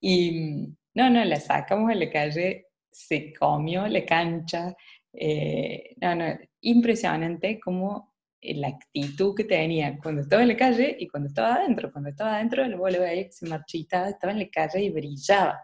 y 0.00 0.77
no, 0.98 1.08
no, 1.08 1.24
la 1.24 1.38
sacamos 1.38 1.92
a 1.92 1.94
la 1.94 2.10
calle, 2.10 2.66
se 2.90 3.32
comió 3.32 3.86
la 3.86 4.04
cancha. 4.04 4.74
Eh, 5.12 5.94
no, 6.00 6.16
no, 6.16 6.36
impresionante 6.60 7.60
como 7.60 8.14
la 8.42 8.68
actitud 8.68 9.32
que 9.36 9.44
tenía 9.44 9.96
cuando 10.02 10.22
estaba 10.22 10.42
en 10.42 10.48
la 10.48 10.56
calle 10.56 10.96
y 10.98 11.06
cuando 11.06 11.28
estaba 11.28 11.54
adentro. 11.54 11.92
Cuando 11.92 12.10
estaba 12.10 12.34
adentro, 12.34 12.66
luego 12.66 12.88
le 12.88 12.98
veía 12.98 13.24
que 13.26 13.32
se 13.32 13.46
marchitaba, 13.46 14.08
estaba 14.08 14.32
en 14.32 14.40
la 14.40 14.48
calle 14.48 14.82
y 14.82 14.90
brillaba. 14.90 15.60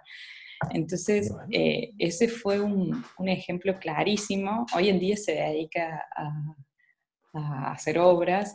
Entonces, 0.70 1.34
eh, 1.50 1.90
ese 1.98 2.28
fue 2.28 2.60
un, 2.60 3.04
ejemplo 3.26 3.76
clarísimo. 3.76 4.66
Hoy 4.72 4.88
en 4.88 5.00
día 5.00 5.16
se 5.16 5.32
dedica 5.32 6.06
a, 6.14 7.72
hacer 7.72 7.98
obras 7.98 8.54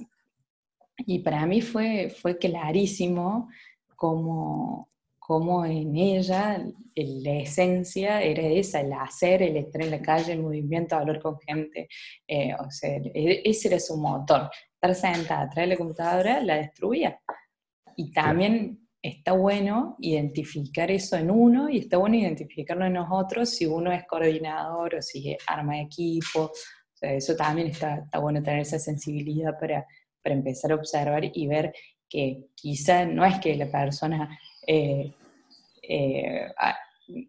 y 0.99 1.19
para 1.19 1.45
mí 1.45 1.59
fue, 1.59 2.09
fue 2.09 2.37
clarísimo 2.37 3.49
como, 3.97 4.89
como 5.29 5.63
en 5.63 5.95
ella 5.95 6.59
la 6.95 7.33
esencia 7.41 8.19
era 8.19 8.41
esa, 8.41 8.81
el 8.81 8.91
hacer, 8.93 9.43
el 9.43 9.57
estar 9.57 9.83
en 9.83 9.91
la 9.91 10.01
calle, 10.01 10.33
el 10.33 10.41
movimiento, 10.41 10.95
hablar 10.95 11.21
con 11.21 11.39
gente. 11.39 11.87
Eh, 12.27 12.51
o 12.55 12.71
sea, 12.71 12.97
e, 12.97 13.43
ese 13.45 13.67
era 13.67 13.79
su 13.79 13.95
motor. 13.95 14.49
Estar 14.73 14.95
sentada 14.95 15.47
traer 15.47 15.69
la 15.69 15.77
computadora 15.77 16.41
la 16.41 16.55
destruía. 16.55 17.21
Y 17.95 18.11
también 18.11 18.87
está 19.03 19.33
bueno 19.33 19.97
identificar 19.99 20.89
eso 20.89 21.15
en 21.15 21.29
uno 21.29 21.69
y 21.69 21.77
está 21.77 21.97
bueno 21.97 22.15
identificarlo 22.15 22.87
en 22.87 22.93
nosotros 22.93 23.51
si 23.51 23.67
uno 23.67 23.91
es 23.91 24.07
coordinador 24.07 24.95
o 24.95 25.01
si 25.03 25.37
arma 25.45 25.79
equipo. 25.79 26.51
eso 27.01 27.35
también 27.35 27.67
está, 27.67 27.97
está, 27.97 28.17
bueno 28.17 28.41
tener 28.41 28.61
esa 28.61 28.79
sensibilidad 28.79 29.59
para, 29.59 29.85
para, 30.23 30.35
empezar 30.35 30.71
a 30.71 30.75
observar 30.75 31.21
y 31.23 31.45
ver 31.45 31.71
que 32.09 32.47
quizá 32.55 33.05
no 33.05 33.23
es 33.23 33.37
que 33.39 33.55
la 33.55 33.69
persona 33.69 34.39
eh, 34.65 35.13
eh, 35.89 36.51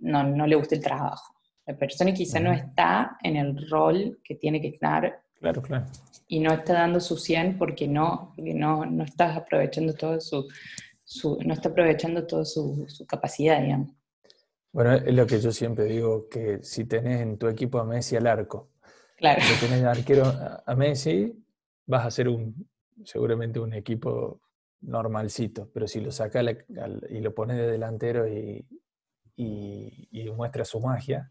no, 0.00 0.22
no, 0.22 0.46
le 0.46 0.56
guste 0.56 0.76
el 0.76 0.82
trabajo. 0.82 1.34
La 1.66 1.76
persona 1.76 2.12
quizá 2.12 2.38
no 2.38 2.52
está 2.52 3.16
en 3.22 3.36
el 3.36 3.68
rol 3.68 4.20
que 4.22 4.34
tiene 4.34 4.60
que 4.60 4.68
estar 4.68 5.22
Claro, 5.40 5.62
claro. 5.62 5.86
Y 6.28 6.38
no 6.38 6.52
está 6.52 6.74
dando 6.74 7.00
su 7.00 7.16
100 7.16 7.56
porque 7.56 7.88
no, 7.88 8.34
no, 8.36 8.84
no 8.84 9.04
estás 9.04 9.36
aprovechando 9.36 9.94
todo 9.94 10.20
su, 10.20 10.48
no 11.44 11.54
está 11.54 11.70
aprovechando 11.70 12.26
toda 12.26 12.44
su, 12.44 12.86
capacidad, 13.08 13.60
digamos. 13.60 13.90
Bueno, 14.72 14.94
es 14.94 15.14
lo 15.14 15.26
que 15.26 15.40
yo 15.40 15.50
siempre 15.50 15.84
digo, 15.84 16.28
que 16.28 16.62
si 16.62 16.84
tenés 16.84 17.22
en 17.22 17.38
tu 17.38 17.48
equipo 17.48 17.80
a 17.80 17.84
Messi 17.84 18.16
al 18.16 18.26
arco, 18.26 18.70
claro. 19.16 19.40
si 19.40 19.66
tenés 19.66 19.82
arquero 19.82 20.24
a 20.64 20.74
Messi, 20.76 21.34
vas 21.86 22.06
a 22.06 22.10
ser 22.10 22.28
un, 22.28 22.68
seguramente 23.04 23.58
un 23.58 23.72
equipo 23.72 24.40
normalcito, 24.82 25.70
pero 25.72 25.86
si 25.86 26.00
lo 26.00 26.10
sacas 26.10 26.44
y 27.08 27.20
lo 27.20 27.34
pones 27.34 27.56
de 27.56 27.66
delantero 27.66 28.26
y, 28.28 28.66
y, 29.36 30.30
muestra 30.34 30.64
su 30.64 30.80
magia, 30.80 31.30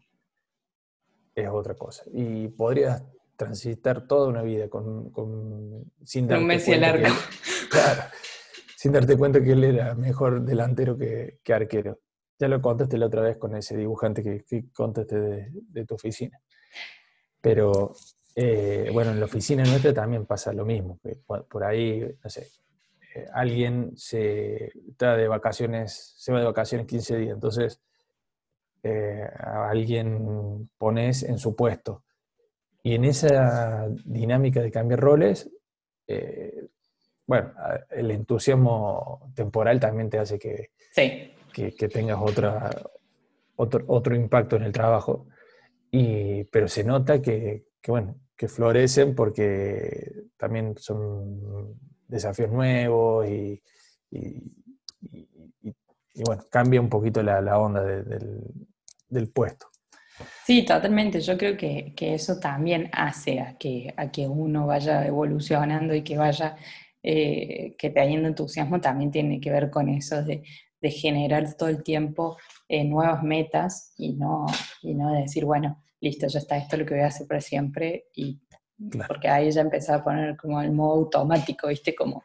es 1.34 1.48
otra 1.48 1.74
cosa. 1.74 2.04
Y 2.12 2.48
podrías 2.48 3.02
transitar 3.36 4.06
toda 4.06 4.28
una 4.28 4.42
vida 4.42 4.68
con, 4.68 5.10
con 5.10 5.90
sin 6.04 6.32
un 6.32 6.46
Messi 6.46 6.74
al 6.74 6.84
arco. 6.84 7.08
claro, 7.70 8.02
sin 8.76 8.92
darte 8.92 9.16
cuenta 9.16 9.42
que 9.42 9.52
él 9.52 9.64
era 9.64 9.94
mejor 9.94 10.44
delantero 10.44 10.96
que, 10.96 11.40
arquero. 11.52 11.98
Ya 12.38 12.48
lo 12.48 12.60
contaste 12.62 12.96
la 12.96 13.06
otra 13.06 13.22
vez 13.22 13.36
con 13.36 13.54
ese 13.54 13.76
dibujante 13.76 14.22
que, 14.22 14.64
contaste 14.72 15.50
de, 15.52 15.84
tu 15.84 15.94
oficina. 15.94 16.40
Pero 17.40 17.94
eh, 18.34 18.90
bueno, 18.92 19.10
en 19.10 19.20
la 19.20 19.26
oficina 19.26 19.64
nuestra 19.64 19.92
también 19.92 20.26
pasa 20.26 20.52
lo 20.52 20.64
mismo. 20.64 20.98
por 21.26 21.64
ahí, 21.64 22.06
no 22.22 22.30
sé, 22.30 22.48
alguien 23.32 23.92
se 23.96 24.72
está 24.88 25.16
de 25.16 25.28
vacaciones, 25.28 26.14
se 26.16 26.32
va 26.32 26.40
de 26.40 26.46
vacaciones 26.46 26.86
15 26.86 27.16
días, 27.18 27.34
entonces 27.34 27.80
eh, 28.82 29.28
a 29.38 29.68
alguien 29.70 30.70
pones 30.78 31.22
en 31.22 31.38
su 31.38 31.54
puesto. 31.54 32.04
Y 32.82 32.94
en 32.94 33.04
esa 33.04 33.88
dinámica 34.04 34.62
de 34.62 34.70
cambiar 34.70 35.00
roles, 35.00 35.50
bueno, 37.30 37.52
el 37.90 38.10
entusiasmo 38.10 39.30
temporal 39.36 39.78
también 39.78 40.10
te 40.10 40.18
hace 40.18 40.36
que, 40.36 40.70
que, 41.52 41.88
tengas 41.88 42.18
otra, 42.20 42.70
otro, 43.54 43.84
otro 43.86 44.16
impacto 44.16 44.56
en 44.56 44.64
el 44.64 44.72
trabajo. 44.72 45.28
Y, 45.92 46.42
pero 46.44 46.66
se 46.66 46.82
nota 46.82 47.22
que, 47.22 47.66
bueno, 47.86 48.16
que 48.36 48.48
florecen 48.48 49.14
porque 49.14 50.24
también 50.36 50.74
son 50.76 51.78
desafíos 52.10 52.50
nuevos 52.50 53.28
y, 53.28 53.62
bueno, 56.24 56.42
cambia 56.50 56.80
un 56.80 56.88
poquito 56.88 57.22
la, 57.22 57.58
onda 57.58 57.82
del, 57.82 59.28
puesto. 59.32 59.66
Sí, 60.44 60.64
totalmente. 60.64 61.20
Yo 61.20 61.38
creo 61.38 61.56
que, 61.56 61.94
que, 61.94 62.14
eso 62.14 62.38
también 62.38 62.90
hace 62.92 63.40
a 63.40 63.56
que, 63.56 63.94
a 63.96 64.10
que 64.10 64.28
uno 64.28 64.66
vaya 64.66 65.06
evolucionando 65.06 65.94
y 65.94 66.02
que 66.02 66.18
vaya 66.18 66.56
eh, 67.02 67.76
que 67.78 67.88
teniendo 67.88 68.28
entusiasmo 68.28 68.78
también 68.78 69.10
tiene 69.10 69.40
que 69.40 69.50
ver 69.50 69.70
con 69.70 69.88
eso 69.88 70.22
de, 70.22 70.42
generar 70.82 71.54
todo 71.56 71.68
el 71.68 71.82
tiempo 71.82 72.38
eh, 72.68 72.84
nuevas 72.84 73.22
metas 73.22 73.92
y 73.98 74.14
no, 74.14 74.46
y 74.82 74.94
no 74.94 75.12
decir, 75.12 75.44
bueno, 75.44 75.82
listo, 76.00 76.26
ya 76.26 76.38
está, 76.38 76.56
esto 76.56 76.76
es 76.76 76.80
lo 76.80 76.86
que 76.86 76.94
voy 76.94 77.02
a 77.02 77.08
hacer 77.08 77.26
para 77.26 77.40
siempre, 77.42 78.06
y 78.14 78.40
porque 79.06 79.28
ahí 79.28 79.50
ya 79.50 79.60
empezaba 79.60 79.98
a 79.98 80.04
poner 80.04 80.36
como 80.36 80.60
el 80.60 80.72
modo 80.72 81.00
automático, 81.00 81.68
¿viste? 81.68 81.94
Como, 81.94 82.24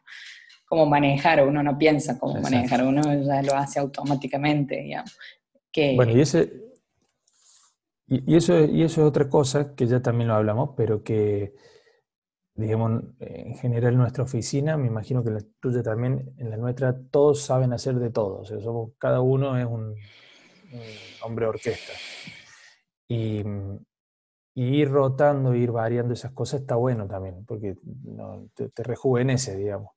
como 0.66 0.86
manejar, 0.86 1.46
uno 1.46 1.62
no 1.62 1.78
piensa 1.78 2.18
cómo 2.18 2.40
manejar, 2.40 2.84
uno 2.84 3.02
ya 3.24 3.42
lo 3.42 3.56
hace 3.56 3.80
automáticamente, 3.80 4.82
digamos. 4.82 5.18
Que, 5.72 5.96
bueno, 5.96 6.12
y 6.14 6.22
ese... 6.22 6.66
Y, 8.08 8.36
eso, 8.36 8.64
y 8.64 8.84
eso 8.84 9.02
es 9.02 9.08
otra 9.08 9.28
cosa 9.28 9.74
que 9.76 9.88
ya 9.88 10.00
también 10.00 10.28
lo 10.28 10.36
hablamos, 10.36 10.72
pero 10.78 11.04
que 11.04 11.56
digamos, 12.56 13.04
en 13.20 13.56
general 13.56 13.94
en 13.94 14.00
nuestra 14.00 14.24
oficina, 14.24 14.78
me 14.78 14.88
imagino 14.88 15.24
que 15.24 15.30
la 15.30 15.42
tuya 15.60 15.84
también, 15.84 16.34
en 16.38 16.50
la 16.50 16.58
nuestra, 16.58 16.98
todos 17.12 17.42
saben 17.42 17.74
hacer 17.74 17.96
de 17.96 18.10
todo. 18.12 18.40
O 18.40 18.46
sea, 18.46 18.60
somos, 18.62 18.92
cada 18.98 19.20
uno 19.20 19.58
es 19.58 19.66
un, 19.66 19.96
hombre 21.22 21.46
orquesta. 21.48 21.94
Y, 23.10 23.44
ir 24.56 24.90
rotando, 24.90 25.54
ir 25.54 25.72
variando 25.72 26.14
esas 26.14 26.32
cosas 26.32 26.62
está 26.62 26.76
bueno 26.76 27.08
también, 27.08 27.46
porque 27.46 27.76
te, 28.54 28.84
rejuvenece, 28.84 29.56
digamos. 29.58 29.92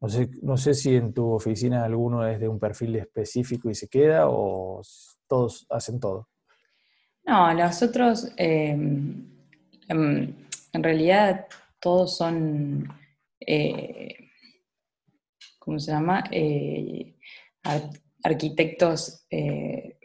No 0.00 0.08
sé, 0.08 0.30
no 0.42 0.56
sé 0.56 0.74
si 0.74 0.96
en 0.96 1.12
tu 1.12 1.30
oficina 1.32 1.84
alguno 1.84 2.26
es 2.26 2.40
de 2.40 2.48
un 2.48 2.58
perfil 2.58 2.96
específico 2.96 3.70
y 3.70 3.74
se 3.74 3.88
queda 3.88 4.28
o 4.28 4.80
todos 5.28 5.66
hacen 5.70 6.00
todo. 6.00 6.28
No, 7.24 7.54
nosotros 7.54 8.32
em, 8.36 9.28
em, 9.88 10.34
en 10.72 10.82
realidad 10.82 11.46
todos 11.80 12.16
son, 12.16 12.88
eh, 13.40 14.30
¿cómo 15.58 15.78
se 15.78 15.92
llama? 15.92 16.24
Eh, 16.30 17.16
arquitectos 18.24 19.24
eh, 19.30 19.98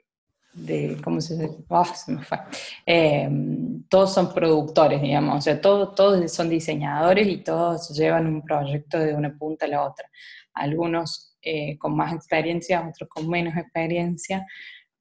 de, 0.57 0.97
¿cómo 1.03 1.21
se 1.21 1.35
dice? 1.35 1.57
Ah, 1.69 1.85
se 1.85 2.11
me 2.11 2.23
fue. 2.23 2.37
Em, 2.85 3.83
todos 3.89 4.13
son 4.13 4.33
productores, 4.33 5.01
digamos, 5.01 5.37
o 5.37 5.41
sea, 5.41 5.61
todos, 5.61 5.95
todos 5.95 6.31
son 6.31 6.49
diseñadores 6.49 7.27
y 7.27 7.37
todos 7.37 7.89
llevan 7.97 8.27
un 8.27 8.41
proyecto 8.43 8.99
de 8.99 9.13
una 9.13 9.37
punta 9.37 9.65
a 9.65 9.69
la 9.69 9.83
otra. 9.83 10.09
Algunos 10.53 11.37
con 11.79 11.95
más 11.95 12.13
experiencia, 12.13 12.85
otros 12.85 13.09
con 13.09 13.29
menos 13.29 13.55
experiencia, 13.55 14.45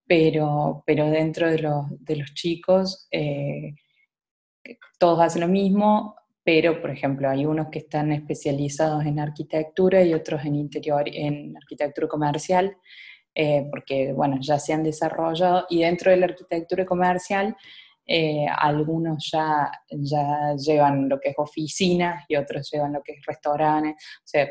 pero, 0.07 0.85
pero 0.87 1.11
dentro 1.11 1.51
de 1.51 1.59
los, 1.59 1.87
de 1.99 2.17
los 2.17 2.35
chicos 2.35 3.09
todos 4.99 5.21
hacen 5.21 5.43
lo 5.43 5.49
mismo, 5.49 6.17
pero 6.43 6.81
por 6.81 6.91
ejemplo 6.91 7.29
hay 7.29 7.45
unos 7.47 7.69
que 7.69 7.81
están 7.81 8.13
especializados 8.13 9.05
en 9.05 9.19
arquitectura 9.19 10.03
y 10.03 10.15
otros 10.15 10.45
en 10.45 10.55
interior, 10.55 11.05
en 11.07 11.57
arquitectura 11.57 12.09
comercial, 12.09 12.77
eh, 13.39 13.67
porque 13.71 14.15
bueno, 14.15 14.39
ya 14.41 14.59
se 14.59 14.73
han 14.73 14.83
desarrollado 14.83 15.67
y 15.69 15.83
dentro 15.83 16.11
de 16.11 16.17
la 16.17 16.25
arquitectura 16.25 16.87
comercial 16.87 17.55
eh, 18.07 18.47
algunos 18.49 19.31
ya, 19.31 19.71
ya 19.91 20.55
llevan 20.57 21.07
lo 21.07 21.21
que 21.21 21.29
es 21.31 21.35
oficinas 21.37 22.25
y 22.29 22.37
otros 22.37 22.71
llevan 22.73 22.95
lo 22.95 23.03
que 23.03 23.13
es 23.13 23.27
restaurantes, 23.27 23.93
o 23.93 24.27
sea, 24.27 24.49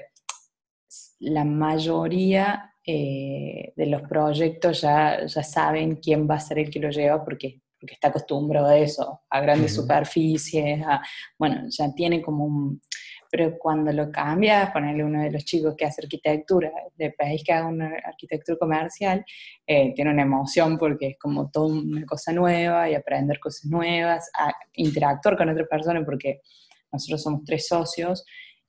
la 1.22 1.44
mayoría 1.44 2.76
eh, 2.86 3.74
de 3.76 3.86
los 3.88 4.04
proyectos 4.04 4.82
ya, 4.82 5.26
ya 5.26 5.42
saben 5.42 5.96
quién 5.96 6.30
va 6.30 6.36
a 6.36 6.40
ser 6.40 6.60
el 6.60 6.70
que 6.70 6.80
lo 6.80 6.92
lleva 6.92 7.26
porque 7.26 7.62
porque 7.80 7.94
está 7.94 8.08
acostumbrado 8.08 8.68
a 8.68 8.78
eso, 8.78 9.22
a 9.30 9.42
grandes 9.42 9.76
superficies, 9.76 10.84
bueno, 11.38 11.66
ya 11.70 11.94
tiene 11.94 12.22
como 12.22 12.46
un... 12.46 12.82
Pero 13.36 13.58
cuando 13.60 13.92
lo 13.92 14.10
cambias, 14.10 14.72
ponerle 14.72 15.04
uno 15.04 15.22
de 15.22 15.30
los 15.30 15.44
chicos 15.44 15.76
que 15.76 15.84
hace 15.84 16.02
arquitectura, 16.02 16.72
de 16.96 17.12
país 17.12 17.44
que 17.44 17.52
haga 17.52 17.68
una 17.68 17.92
arquitectura 18.06 18.58
comercial, 18.58 19.26
eh, 19.68 19.94
tiene 19.94 20.12
una 20.12 20.22
emoción 20.22 20.78
porque 20.78 21.08
es 21.08 21.20
como 21.20 21.52
toda 21.52 21.68
una 21.68 22.06
cosa 22.06 22.32
nueva 22.32 22.90
y 22.90 22.96
aprender 22.96 23.38
cosas 23.42 23.70
nuevas, 23.70 24.30
a 24.40 24.54
interactuar 24.76 25.36
con 25.36 25.50
otra 25.50 25.66
persona 25.66 26.06
porque 26.06 26.40
nosotros 26.94 27.24
somos 27.24 27.42
tres 27.44 27.68
socios 27.68 28.24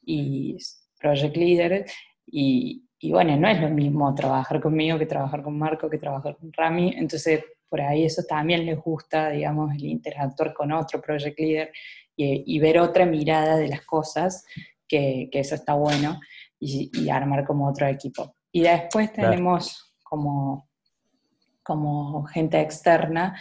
y 0.05 0.57
project 0.99 1.37
leaders 1.37 1.93
y, 2.27 2.89
y 2.99 3.13
bueno, 3.13 3.37
no 3.37 3.47
es 3.47 3.61
lo 3.61 3.69
mismo 3.69 4.13
trabajar 4.17 4.61
conmigo 4.61 4.99
que 4.99 5.07
trabajar 5.07 5.45
con 5.45 5.57
Marco, 5.57 5.89
que 5.89 5.99
trabajar 5.99 6.37
con 6.39 6.53
Rami, 6.53 6.93
entonces 6.97 7.45
por 7.69 7.81
ahí 7.81 8.05
eso 8.05 8.23
también 8.29 8.65
les 8.65 8.79
gusta, 8.79 9.31
digamos, 9.31 9.75
el 9.75 9.85
interactuar 9.85 10.55
con 10.55 10.73
otro 10.73 11.01
project 11.01 11.39
leader 11.39 11.73
y, 12.17 12.59
ver 12.59 12.79
otra 12.79 13.05
mirada 13.05 13.57
de 13.57 13.69
las 13.69 13.83
cosas, 13.83 14.45
que, 14.89 15.29
eso 15.33 15.55
está 15.55 15.75
bueno, 15.75 16.21
y, 16.59 17.09
armar 17.11 17.45
como 17.45 17.69
otro 17.69 17.87
equipo. 17.87 18.35
Y 18.51 18.63
después 18.63 19.13
tenemos 19.13 19.95
como, 20.03 20.69
como 21.63 22.25
gente 22.25 22.61
externa, 22.61 23.39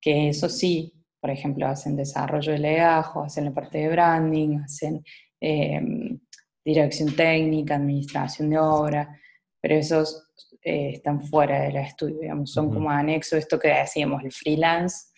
que 0.00 0.28
eso 0.30 0.48
sí, 0.48 0.94
por 1.20 1.30
ejemplo, 1.30 1.66
hacen 1.66 1.96
desarrollo 1.96 2.52
de 2.52 2.58
legajo, 2.58 3.22
hacen 3.22 3.46
la 3.46 3.52
parte 3.52 3.78
de 3.78 3.88
branding, 3.88 4.60
hacen 4.60 5.04
em, 5.40 6.18
dirección 6.64 7.14
técnica, 7.14 7.76
administración 7.76 8.50
de 8.50 8.58
obra, 8.58 9.20
pero 9.60 9.74
esos 9.74 10.28
eh, 10.64 10.92
están 10.94 11.20
fuera 11.20 11.60
del 11.62 11.76
estudio, 11.76 12.20
digamos, 12.20 12.50
son 12.50 12.72
como 12.72 12.90
anexo 12.90 13.36
esto 13.36 13.58
que 13.58 13.68
decíamos, 13.68 14.24
el 14.24 14.32
freelance, 14.32 15.08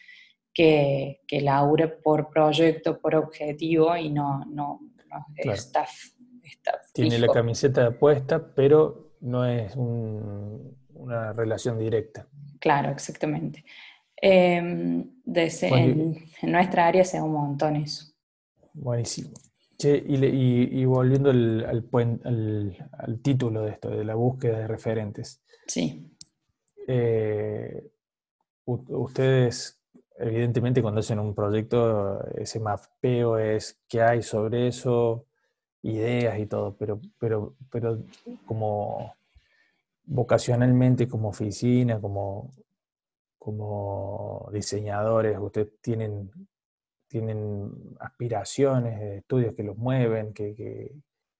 que, 0.53 1.21
que 1.29 1.41
labura 1.41 1.99
por 2.03 2.29
proyecto, 2.31 2.99
por 2.99 3.15
objetivo 3.15 3.97
y 3.97 4.11
no, 4.11 4.45
no, 4.47 4.81
está, 5.45 5.87
Tiene 6.93 7.19
la 7.19 7.29
camiseta 7.29 7.97
puesta, 7.97 8.55
pero 8.55 9.13
no 9.21 9.45
es 9.45 9.75
una 9.77 11.33
relación 11.33 11.79
directa. 11.79 12.27
Claro, 12.59 12.91
exactamente. 12.91 13.65
Em, 14.17 15.11
en, 15.27 16.17
nuestra 16.43 16.87
área 16.87 17.05
se 17.05 17.19
da 17.19 17.25
un 17.25 17.33
montón 17.33 17.77
eso. 17.77 18.07
Buenísimo. 18.73 19.31
Y, 19.79 20.85
volviendo 20.85 21.31
al, 21.31 21.65
al, 21.65 23.21
título 23.21 23.63
de 23.63 23.71
esto, 23.71 23.91
de 23.91 24.05
la 24.05 24.15
búsqueda 24.15 24.59
de 24.59 24.69
referentes. 24.69 25.43
Sí. 25.67 26.11
Eh, 26.87 27.91
ustedes, 28.65 29.81
evidentemente, 30.19 30.83
cuando 30.83 31.01
hacen 31.01 31.19
un 31.19 31.35
proyecto, 31.35 32.25
ese 32.37 32.61
mapeo 32.61 33.39
es 33.39 33.79
qué 33.89 34.03
hay 34.03 34.23
sobre 34.23 34.69
eso, 34.69 35.27
ideas 35.83 36.39
y 36.39 36.47
todo, 36.47 36.77
pero, 36.77 37.01
pero, 37.19 37.55
pero 37.71 38.03
como 38.47 39.15
vocacionalmente, 40.05 41.09
como 41.09 41.29
oficina, 41.29 42.01
como, 42.01 42.53
como 43.39 44.49
diseñadores, 44.53 45.39
ustedes 45.39 45.81
tienen, 45.81 46.31
tienen 47.09 47.71
aspiraciones, 48.01 49.01
estudios 49.19 49.55
que 49.55 49.63
los 49.63 49.77
mueven, 49.77 50.33
que, 50.33 50.93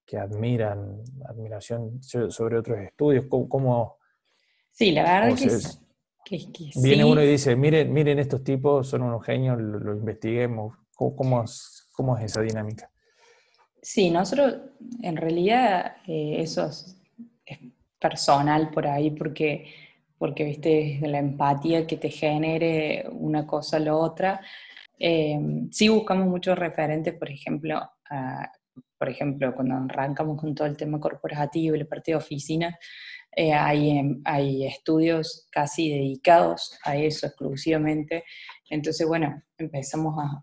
que, 0.05 0.19
admiran, 0.19 1.03
admiración 1.29 2.03
sobre 2.03 2.59
otros 2.59 2.79
estudios. 2.79 3.27
¿Cómo, 3.29 3.99
Sí, 4.77 4.93
la 4.93 5.05
verdad 5.05 5.39
que, 6.25 6.39
que, 6.53 6.71
Viene 6.83 7.03
uno 7.03 7.23
y 7.23 7.27
dice, 7.27 7.57
miren, 7.57 7.91
miren 7.91 8.19
estos 8.19 8.45
tipos, 8.45 8.87
son 8.87 9.03
unos 9.03 9.25
genios, 9.25 9.59
lo, 9.59 9.95
investiguemos. 9.95 10.77
¿Cómo, 10.95 11.43
es, 11.43 11.89
¿Cómo, 11.93 12.19
es, 12.19 12.25
esa 12.25 12.43
dinámica? 12.43 12.91
Sí, 13.81 14.11
nosotros 14.11 14.55
en 15.03 15.17
realidad 15.17 15.97
eh, 16.07 16.37
eso 16.41 16.67
es, 16.67 16.95
personal 17.99 18.71
por 18.71 18.87
ahí 18.87 19.13
porque, 19.13 19.73
porque 20.19 20.45
viste, 20.45 20.99
la 21.01 21.21
empatía 21.21 21.87
que 21.87 21.97
te 21.97 22.11
genere 22.11 23.07
una 23.11 23.47
cosa 23.47 23.79
o 23.79 23.81
la 23.81 23.97
otra. 23.97 24.43
Eh, 24.99 25.39
sí 25.71 25.89
buscamos 25.89 26.27
muchos 26.27 26.59
referentes, 26.59 27.15
por 27.15 27.31
ejemplo, 27.31 27.81
por 28.99 29.09
ejemplo, 29.09 29.55
cuando 29.55 29.75
arrancamos 29.75 30.41
con 30.41 30.55
todo 30.55 30.67
el 30.67 30.77
tema 30.77 30.99
corporativo 30.99 31.75
y 31.75 31.81
la 31.81 31.85
parte 31.85 32.13
de 32.13 32.17
oficina, 32.17 32.79
eh, 33.33 33.53
hay, 33.53 34.01
hay, 34.25 34.67
estudios 34.67 35.47
casi 35.51 35.91
dedicados 35.91 36.79
a 36.85 36.97
eso 36.97 37.27
exclusivamente. 37.27 38.25
Entonces, 38.71 39.07
bueno, 39.07 39.43
empezamos 39.59 40.15
a, 40.19 40.43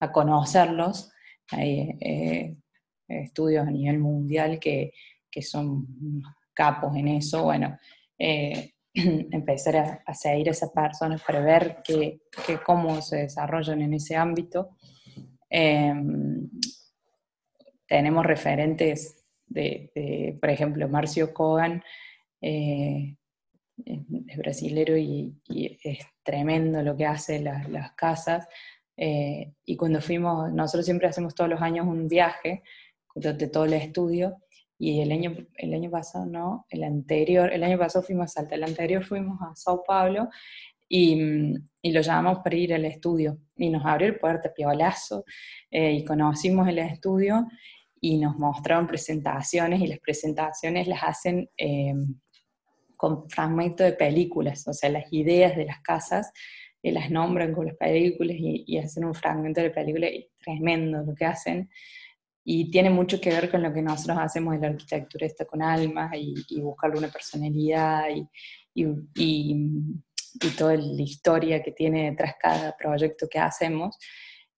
a 0.00 0.12
conocerlos. 0.12 1.10
Hay 1.50 1.96
eh, 2.00 2.56
estudios 3.08 3.66
a 3.66 3.70
nivel 3.70 3.98
mundial 3.98 4.60
que, 4.60 4.92
que, 5.30 5.42
son 5.42 5.86
capos 6.54 6.94
en 6.94 7.08
eso. 7.08 7.42
Bueno, 7.42 7.76
eh, 8.16 8.74
empezar 9.30 10.02
a, 10.04 10.14
seguir 10.14 10.48
a 10.48 10.52
esas 10.52 10.70
personas 10.70 11.22
para 11.22 11.40
ver 11.40 11.82
que, 11.84 12.20
cómo 12.64 13.00
se 13.02 13.16
desarrollan 13.16 13.82
en 13.82 13.94
ese 13.94 14.16
ámbito. 14.16 14.70
Em, 15.50 16.48
tenemos 17.86 18.26
referentes 18.26 19.24
de, 19.46 19.90
de, 19.94 20.38
por 20.40 20.50
ejemplo, 20.50 20.88
Marcio 20.88 21.32
Kogan, 21.32 21.82
eh, 22.40 23.16
es 23.84 24.36
brasilero 24.36 24.96
y, 24.96 25.40
es 25.46 26.00
tremendo 26.22 26.82
lo 26.82 26.96
que 26.96 27.06
hace 27.06 27.40
las, 27.40 27.92
casas. 27.92 28.48
Eh, 28.96 29.52
y 29.64 29.76
cuando 29.76 30.00
fuimos, 30.00 30.52
nosotros 30.52 30.84
siempre 30.84 31.08
hacemos 31.08 31.34
todos 31.34 31.48
los 31.48 31.62
años 31.62 31.86
un 31.86 32.08
viaje 32.08 32.62
de 33.14 33.48
todo 33.48 33.64
el 33.64 33.74
estudio, 33.74 34.36
y 34.78 35.00
el 35.00 35.10
año, 35.12 35.34
el 35.56 35.74
año 35.74 35.90
pasado 35.90 36.26
no, 36.26 36.66
el 36.70 36.84
anterior, 36.84 37.52
el 37.52 37.64
año 37.64 37.78
pasado 37.78 38.04
fuimos 38.04 38.24
a 38.26 38.28
Salta, 38.28 38.54
el 38.54 38.64
anterior 38.64 39.04
fuimos 39.04 39.38
a 39.42 39.54
Sao 39.56 39.82
Paulo 39.86 40.28
y, 40.88 41.18
y 41.82 41.92
lo 41.92 42.00
llamamos 42.00 42.38
para 42.44 42.56
ir 42.56 42.74
al 42.74 42.84
estudio 42.84 43.38
y 43.56 43.70
nos 43.70 43.84
abrió 43.84 44.08
el 44.08 44.18
puerta 44.18 44.52
piolazo 44.54 45.24
eh, 45.70 45.92
y 45.92 46.04
conocimos 46.04 46.68
el 46.68 46.78
estudio 46.78 47.46
y 48.00 48.18
nos 48.18 48.38
mostraron 48.38 48.86
presentaciones 48.86 49.80
y 49.80 49.88
las 49.88 49.98
presentaciones 49.98 50.86
las 50.86 51.02
hacen 51.02 51.50
con 52.98 53.30
fragmentos 53.30 53.86
de 53.86 53.92
películas, 53.92 54.66
o 54.66 54.72
sea, 54.72 54.90
las 54.90 55.10
ideas 55.12 55.56
de 55.56 55.64
las 55.64 55.80
casas 55.80 56.32
eh, 56.82 56.92
las 56.92 57.10
nombran 57.10 57.52
con 57.52 57.66
las 57.66 57.76
películas 57.76 58.36
y, 58.38 58.76
hacen 58.76 59.04
un 59.04 59.14
fragmento 59.14 59.60
de 59.60 59.70
película 59.70 60.08
y 60.08 60.28
tremendo 60.42 61.02
lo 61.02 61.14
que 61.14 61.24
hacen. 61.24 61.70
Y 62.50 62.70
tiene 62.70 62.88
mucho 62.88 63.20
que 63.20 63.28
ver 63.28 63.50
con 63.50 63.62
lo 63.62 63.74
que 63.74 63.82
nosotros 63.82 64.16
hacemos 64.18 64.54
en 64.54 64.62
la 64.62 64.68
arquitectura 64.68 65.26
esta 65.26 65.44
con 65.44 65.60
alma 65.60 66.10
y, 66.14 66.62
buscarle 66.62 66.96
una 66.96 67.08
personalidad 67.08 68.06
y, 68.08 68.26
y 68.74 70.50
toda 70.56 70.74
la 70.76 71.02
historia 71.02 71.62
que 71.62 71.72
tiene 71.72 72.10
detrás 72.10 72.36
cada 72.40 72.74
proyecto 72.74 73.28
que 73.30 73.38
hacemos. 73.38 73.98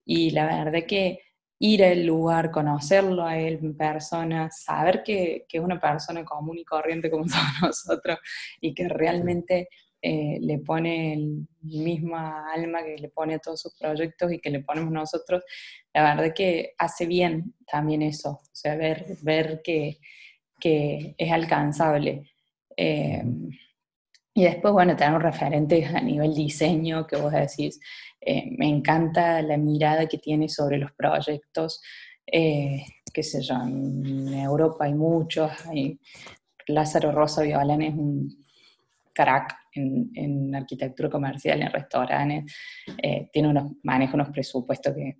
Y 0.04 0.30
la 0.30 0.46
verdad 0.46 0.86
que 0.86 1.18
ir 1.58 1.82
al 1.82 2.06
lugar, 2.06 2.52
conocerlo 2.52 3.24
a 3.26 3.36
él 3.36 3.58
en 3.60 3.76
persona, 3.76 4.48
saber 4.52 5.02
que, 5.02 5.44
que, 5.48 5.58
es 5.58 5.64
una 5.64 5.80
persona 5.80 6.24
común 6.24 6.58
y 6.58 6.64
corriente 6.64 7.10
como 7.10 7.24
todos 7.26 7.60
nosotros 7.60 8.18
y 8.60 8.72
que 8.72 8.88
realmente 8.88 9.68
eh, 10.02 10.38
le 10.40 10.58
pone 10.58 11.12
el 11.12 11.46
misma 11.60 12.50
alma 12.52 12.82
que 12.82 12.96
le 12.96 13.10
pone 13.10 13.34
a 13.34 13.38
todos 13.38 13.60
sus 13.60 13.74
proyectos 13.76 14.32
y 14.32 14.38
que 14.38 14.48
le 14.48 14.60
ponemos 14.60 14.90
nosotros, 14.90 15.44
la 15.92 16.02
verdad 16.02 16.34
que 16.34 16.72
hace 16.78 17.04
bien 17.04 17.54
también 17.70 18.00
eso, 18.00 18.30
o 18.30 18.50
sea, 18.50 18.76
ver, 18.76 19.04
ver 19.22 19.60
que, 19.62 19.98
que 20.58 21.14
es 21.18 21.30
alcanzable. 21.30 22.30
Eh, 22.76 23.22
y 24.32 24.44
después, 24.44 24.72
bueno, 24.72 24.96
tenemos 24.96 25.22
referentes 25.22 25.94
a 25.94 26.00
nivel 26.00 26.34
diseño 26.34 27.06
que 27.06 27.16
vos 27.16 27.32
decís, 27.32 27.78
eh, 28.22 28.50
me 28.56 28.68
encanta 28.68 29.42
la 29.42 29.58
mirada 29.58 30.06
que 30.06 30.18
tiene 30.18 30.48
sobre 30.48 30.78
los 30.78 30.92
proyectos, 30.92 31.82
qué 32.24 33.22
sé 33.22 33.42
yo, 33.42 33.54
en 33.56 34.28
Europa 34.32 34.84
hay 34.84 34.94
muchos, 34.94 35.50
Lázaro 36.68 37.12
Rosa 37.12 37.42
Violán 37.42 37.82
es 37.82 37.94
un 37.94 38.46
crack 39.12 39.59
en, 39.72 40.54
arquitectura 40.54 41.08
comercial, 41.08 41.62
en 41.62 41.72
restaurantes, 41.72 42.52
eh, 43.02 43.28
tiene 43.32 43.48
unos, 43.48 43.72
maneja 43.82 44.14
unos 44.14 44.30
presupuestos 44.30 44.94
que, 44.94 45.16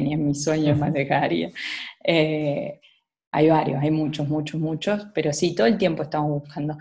ni 0.00 0.12
en 0.12 0.26
mis 0.26 0.44
sueños 0.44 0.78
manejaría. 0.78 1.50
Eh, 2.04 2.80
hay 3.32 3.48
varios, 3.48 3.82
hay 3.82 3.90
muchos, 3.90 4.28
muchos, 4.28 4.60
muchos, 4.60 5.06
pero 5.14 5.32
sí, 5.32 5.54
todo 5.54 5.66
el 5.66 5.78
tiempo 5.78 6.02
estamos 6.02 6.30
buscando, 6.30 6.76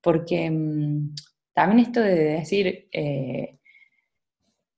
porque 0.00 0.50
mm, 0.50 1.14
también 1.52 1.86
esto 1.86 2.00
de 2.00 2.14
decir, 2.14 2.88
eh, 2.92 3.58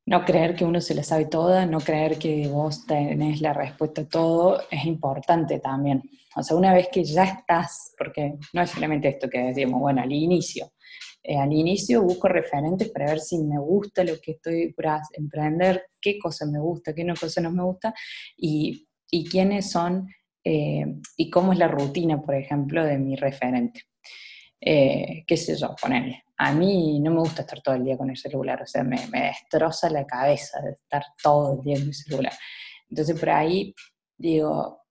no 0.07 0.25
creer 0.25 0.55
que 0.55 0.65
uno 0.65 0.81
se 0.81 0.95
la 0.95 1.03
sabe 1.03 1.27
toda, 1.27 1.67
no 1.67 1.81
creer 1.81 2.17
que 2.19 2.47
vos 2.49 2.87
tenés 2.87 3.41
la 3.41 3.53
respuesta 3.53 4.03
a 4.03 4.09
todo, 4.09 4.63
es 4.71 4.85
importante 4.85 5.59
también. 5.59 6.03
O 6.37 6.43
sea, 6.43 6.57
una 6.57 6.73
vez 6.73 6.89
que 6.93 7.03
ya 7.03 7.25
estás, 7.25 7.93
porque 7.99 8.35
no 8.53 8.63
es 8.63 8.71
solamente 8.71 9.09
esto 9.09 9.29
que 9.29 9.39
decimos, 9.39 9.81
bueno, 9.81 10.03
al 10.03 10.13
inicio, 10.13 10.73
eh, 11.23 11.37
al 11.37 11.53
inicio 11.53 12.03
busco 12.03 12.29
referentes 12.29 12.89
para 12.91 13.07
ver 13.07 13.19
si 13.19 13.39
me 13.39 13.59
gusta 13.59 14.05
lo 14.05 14.21
que 14.21 14.33
estoy 14.33 14.73
por 14.73 14.87
emprender, 15.15 15.87
qué 16.01 16.19
cosa 16.21 16.47
me 16.47 16.61
gusta, 16.61 16.95
qué 16.95 17.03
no 17.03 17.15
cosa 17.15 17.41
no 17.41 17.51
me 17.51 17.65
gusta, 17.65 17.93
y, 18.37 18.87
y 19.11 19.25
quiénes 19.25 19.71
son, 19.71 20.09
eh, 20.45 20.87
y 21.17 21.31
cómo 21.31 21.53
es 21.53 21.59
la 21.59 21.67
rutina, 21.67 22.23
por 22.23 22.37
ejemplo, 22.37 22.85
de 22.85 22.97
mi 22.97 23.17
referente. 23.17 23.83
Eh, 24.61 25.25
qué 25.27 25.37
sé 25.37 25.57
yo, 25.57 25.75
ponerle. 25.81 26.26
A 26.39 26.53
mí 26.53 27.01
no 27.01 27.11
me 27.11 27.21
gusta 27.21 27.43
estar 27.43 27.61
todo 27.63 27.75
el 27.75 27.85
día 27.85 27.97
con 27.97 28.11
el 28.11 28.17
celular, 28.17 28.63
o 28.63 28.67
sea, 28.67 28.85
me, 28.85 28.97
destroza 29.11 29.89
la 29.91 30.07
cabeza 30.07 30.61
de 30.61 30.73
estar 30.73 31.03
todo 31.23 31.55
el 31.55 31.63
día 31.63 31.77
en 31.77 31.83
el 31.83 31.95
celular. 31.95 32.33
Entonces, 32.89 33.19
por 33.19 33.31
ahí 33.31 33.75
digo, 34.17 34.83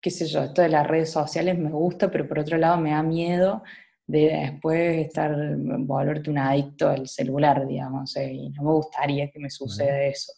qué 0.00 0.10
sé 0.10 0.26
yo, 0.26 0.44
esto 0.44 0.62
de 0.62 0.68
las 0.68 0.86
redes 0.86 1.10
sociales 1.10 1.58
me 1.58 1.70
gusta, 1.70 2.10
pero 2.10 2.26
por 2.26 2.38
otro 2.38 2.56
lado 2.56 2.78
me 2.78 2.90
da 2.90 3.02
miedo 3.02 3.62
de 4.06 4.28
después 4.28 5.06
estar, 5.06 5.34
volverte 5.56 6.30
un 6.30 6.38
adicto 6.38 6.88
al 6.88 7.08
celular, 7.08 7.66
digamos, 7.66 8.16
eh, 8.16 8.32
y 8.32 8.50
no 8.50 8.62
me 8.62 8.72
gustaría 8.72 9.30
que 9.30 9.40
me 9.40 9.50
suceda 9.50 10.04
eso. 10.04 10.32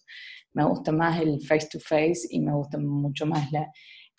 Me 0.55 0.65
gusta 0.65 0.91
más 0.91 1.21
el 1.21 1.41
face 1.43 1.69
to 1.71 1.79
face 1.79 2.27
y 2.31 2.41
me 2.41 2.53
gusta 2.53 2.79
mucho 2.79 3.27
más 3.27 3.53
la, 3.53 3.71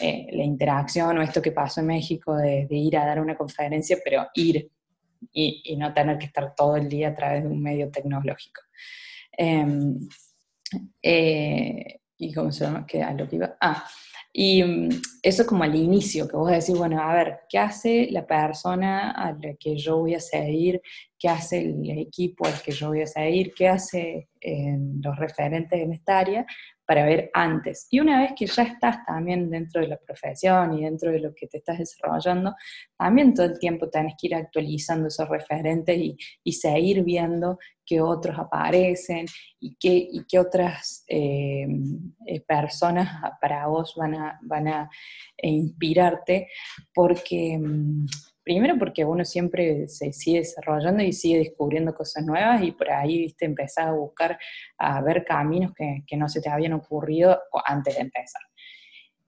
eh, 0.02 0.28
la 0.32 0.46
interacción 0.46 1.18
o 1.18 1.22
esto 1.22 1.42
que 1.42 1.52
pasó 1.52 1.82
en 1.82 1.88
México 1.88 2.34
de, 2.38 2.66
ir 2.70 2.98
a 2.98 3.06
dar 3.06 3.20
una 3.20 3.36
conferencia, 3.36 3.98
pero 4.02 4.28
ir 4.34 4.72
y, 5.32 5.76
no 5.78 5.94
tener 5.94 6.18
que 6.18 6.26
estar 6.26 6.56
todo 6.56 6.76
el 6.76 6.90
día 6.90 7.10
a 7.10 7.16
través 7.16 7.44
de 7.44 7.50
un 7.50 7.62
medio 7.62 7.90
tecnológico. 7.90 8.62
Em, 9.32 10.00
eh, 11.02 12.00
¿Y 12.18 12.34
cómo 12.34 12.52
se 12.52 12.66
llama? 12.66 12.86
¿Qué, 12.86 13.02
a 13.02 13.14
lo 13.14 13.28
que? 13.28 13.40
Ah, 13.62 13.86
y 14.34 14.64
mm, 14.64 14.90
eso 15.24 15.46
como 15.46 15.64
al 15.64 15.76
inicio, 15.76 16.28
que 16.28 16.36
vos 16.36 16.52
decís, 16.52 16.78
bueno, 16.78 17.02
a 17.02 17.14
ver, 17.14 17.40
¿qué 17.50 17.58
hace 17.58 18.08
la 18.12 18.26
persona 18.26 19.12
a 19.12 19.32
la 19.34 19.56
que 19.60 19.78
yo 19.78 19.98
voy 20.00 20.16
a 20.16 20.20
seguir? 20.20 20.82
¿Qué 21.20 21.28
hace 21.28 21.60
el 21.60 22.00
equipo 22.00 22.48
al 22.48 22.62
que 22.62 22.72
yo 22.72 22.88
voy 22.88 23.02
a 23.02 23.08
seguir? 23.08 23.54
¿Qué 23.54 23.68
hace 23.68 24.30
eh, 24.40 24.78
los 25.02 25.18
referentes 25.18 25.80
en 25.80 25.92
esta 25.92 26.20
área? 26.20 26.46
para 26.90 27.06
ver 27.06 27.30
antes. 27.36 27.86
Y 27.92 28.00
una 28.00 28.20
vez 28.20 28.32
que 28.36 28.48
ya 28.48 28.64
estás 28.64 29.06
también 29.06 29.52
dentro 29.52 29.80
de 29.80 29.90
la 29.90 29.98
profesión 29.98 30.74
y 30.74 30.86
dentro 30.86 31.12
de 31.12 31.20
lo 31.20 31.36
que 31.36 31.46
te 31.46 31.60
estás 31.60 31.78
desarrollando, 31.78 32.56
también 32.98 33.36
todo 33.36 33.46
el 33.46 33.60
tiempo 33.60 33.92
tenés 33.92 34.16
que 34.20 34.26
ir 34.26 34.34
actualizando 34.34 35.08
esos 35.08 35.30
referentes 35.30 35.96
y, 36.44 36.52
seguir 36.52 37.04
viendo 37.04 37.60
qué 37.86 38.02
otros 38.02 38.40
aparecen 38.40 39.28
y 39.60 39.76
qué, 39.80 40.40
otras 40.40 41.04
eh, 41.08 41.68
eh, 42.26 42.42
personas 42.42 43.08
para 43.40 43.68
vos 43.68 43.94
van 43.96 44.16
a, 44.16 44.40
van 44.42 44.68
a 44.68 44.90
inspirarte, 45.44 46.48
porque 46.92 47.56
mm, 47.56 48.08
Primero 48.50 48.80
porque 48.80 49.06
uno 49.06 49.24
siempre 49.24 49.88
se 49.88 50.12
sigue 50.12 50.40
desarrollando 50.40 51.04
y 51.04 51.14
sigue 51.14 51.38
descubriendo 51.38 51.94
cosas 51.94 52.26
nuevas 52.26 52.64
y 52.64 52.72
por 52.72 52.90
ahí, 52.90 53.20
viste, 53.20 53.46
empezar 53.46 53.90
a 53.90 53.92
buscar, 53.92 54.40
a 54.80 55.00
ver 55.04 55.24
caminos 55.24 55.72
que, 55.76 56.18
no 56.18 56.28
se 56.28 56.42
te 56.42 56.50
habían 56.50 56.74
ocurrido 56.74 57.40
antes 57.64 57.94
de 57.94 58.02
empezar. 58.02 58.42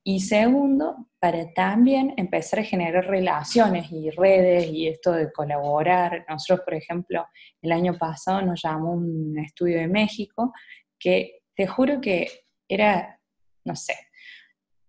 Y 0.04 0.22
segundo, 0.22 1.10
para 1.20 1.54
también 1.54 2.16
empezar 2.18 2.62
a 2.62 2.64
generar 2.64 3.06
relaciones 3.06 3.92
y 3.92 4.10
redes 4.10 4.66
y 4.72 4.88
esto 4.88 5.12
de 5.12 5.32
colaborar. 5.32 6.26
Nosotros, 6.28 6.62
por 6.66 6.74
ejemplo, 6.74 7.28
el 7.62 7.74
año 7.74 8.00
pasado 8.00 8.42
nos 8.42 8.60
llamó 8.64 8.94
un 8.94 9.38
estudio 9.38 9.78
de 9.78 9.88
México 9.88 10.52
que 10.98 11.44
te 11.56 11.68
juro 11.68 12.02
que 12.02 12.28
era, 12.68 13.20
no 13.66 13.76
sé, 13.76 13.94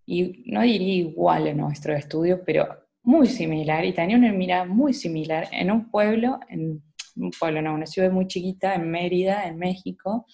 y 0.06 0.42
no 0.46 0.62
diría 0.62 0.94
igual 0.94 1.48
a 1.48 1.52
nuestro 1.52 1.94
estudio, 1.94 2.42
pero 2.46 2.81
muy 3.02 3.26
similar 3.26 3.84
y 3.84 3.92
tenía 3.92 4.16
una 4.16 4.32
mirada 4.32 4.64
muy 4.64 4.94
similar 4.94 5.48
en 5.50 5.70
un 5.70 5.90
pueblo, 5.90 6.38
en 6.48 6.82
un 7.16 7.30
pueblo, 7.38 7.60
no, 7.60 7.74
una 7.74 7.86
ciudad 7.86 8.10
muy 8.10 8.26
chiquita, 8.26 8.74
en 8.74 8.90
Mérida, 8.90 9.46
en 9.46 9.58
México, 9.58 10.26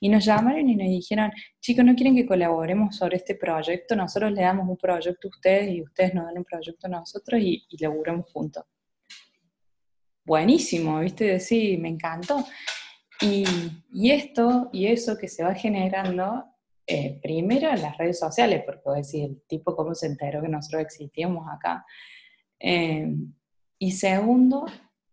y 0.00 0.08
nos 0.08 0.24
llamaron 0.24 0.68
y 0.68 0.74
nos 0.74 0.88
dijeron, 0.88 1.30
chicos, 1.60 1.84
¿no 1.84 1.94
quieren 1.94 2.16
que 2.16 2.26
colaboremos 2.26 2.96
sobre 2.96 3.18
este 3.18 3.34
proyecto? 3.36 3.94
Nosotros 3.94 4.32
le 4.32 4.42
damos 4.42 4.68
un 4.68 4.76
proyecto 4.76 5.28
a 5.28 5.30
ustedes 5.30 5.74
y 5.74 5.82
ustedes 5.82 6.14
nos 6.14 6.24
dan 6.24 6.38
un 6.38 6.44
proyecto 6.44 6.86
a 6.86 6.90
nosotros 6.90 7.40
y, 7.40 7.64
y 7.68 7.82
laburamos 7.82 8.30
juntos. 8.32 8.64
Buenísimo, 10.24 11.00
¿viste? 11.00 11.38
Sí, 11.38 11.76
me 11.76 11.90
encantó. 11.90 12.44
Y, 13.20 13.44
y 13.92 14.10
esto 14.10 14.70
y 14.72 14.86
eso 14.86 15.16
que 15.16 15.28
se 15.28 15.44
va 15.44 15.54
generando 15.54 16.44
eh, 16.86 17.18
primero 17.22 17.70
en 17.70 17.80
las 17.80 17.96
redes 17.96 18.18
sociales, 18.18 18.62
porque 18.64 18.82
voy 18.84 18.98
decir, 18.98 19.24
el 19.24 19.42
tipo 19.46 19.74
cómo 19.74 19.94
se 19.94 20.06
enteró 20.06 20.42
que 20.42 20.48
nosotros 20.48 20.82
existíamos 20.82 21.46
acá. 21.50 21.84
Eh, 22.60 23.10
y 23.78 23.92
segundo, 23.92 24.66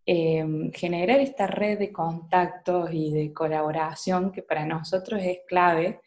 eh, 0.06 0.70
generar 0.74 1.20
esta 1.22 1.48
red 1.48 1.80
de 1.80 1.92
contactos 1.92 2.90
y 2.94 3.14
de 3.14 3.32
colaboración 3.32 4.32
que 4.32 4.44
para 4.44 4.66
nosotros 4.66 5.22
es 5.24 5.40
clave 5.48 6.02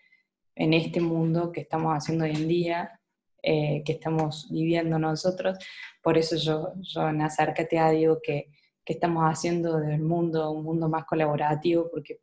en 0.54 0.74
este 0.74 1.00
mundo 1.00 1.50
que 1.50 1.62
estamos 1.62 1.92
haciendo 1.96 2.24
hoy 2.24 2.32
en 2.32 2.48
día, 2.48 3.00
que 3.42 3.82
estamos 3.86 4.48
viviendo 4.50 4.98
nosotros. 4.98 5.58
Por 6.02 6.16
eso 6.16 6.36
yo, 6.36 6.72
yo 6.80 7.08
en 7.08 7.20
Acércate 7.20 7.78
a 7.78 7.90
digo 7.90 8.18
que, 8.22 8.48
que 8.84 8.94
estamos 8.94 9.24
haciendo 9.24 9.80
del 9.80 10.00
mundo 10.00 10.50
un 10.50 10.64
mundo 10.64 10.88
más 10.88 11.04
colaborativo, 11.04 11.90
porque 11.90 12.20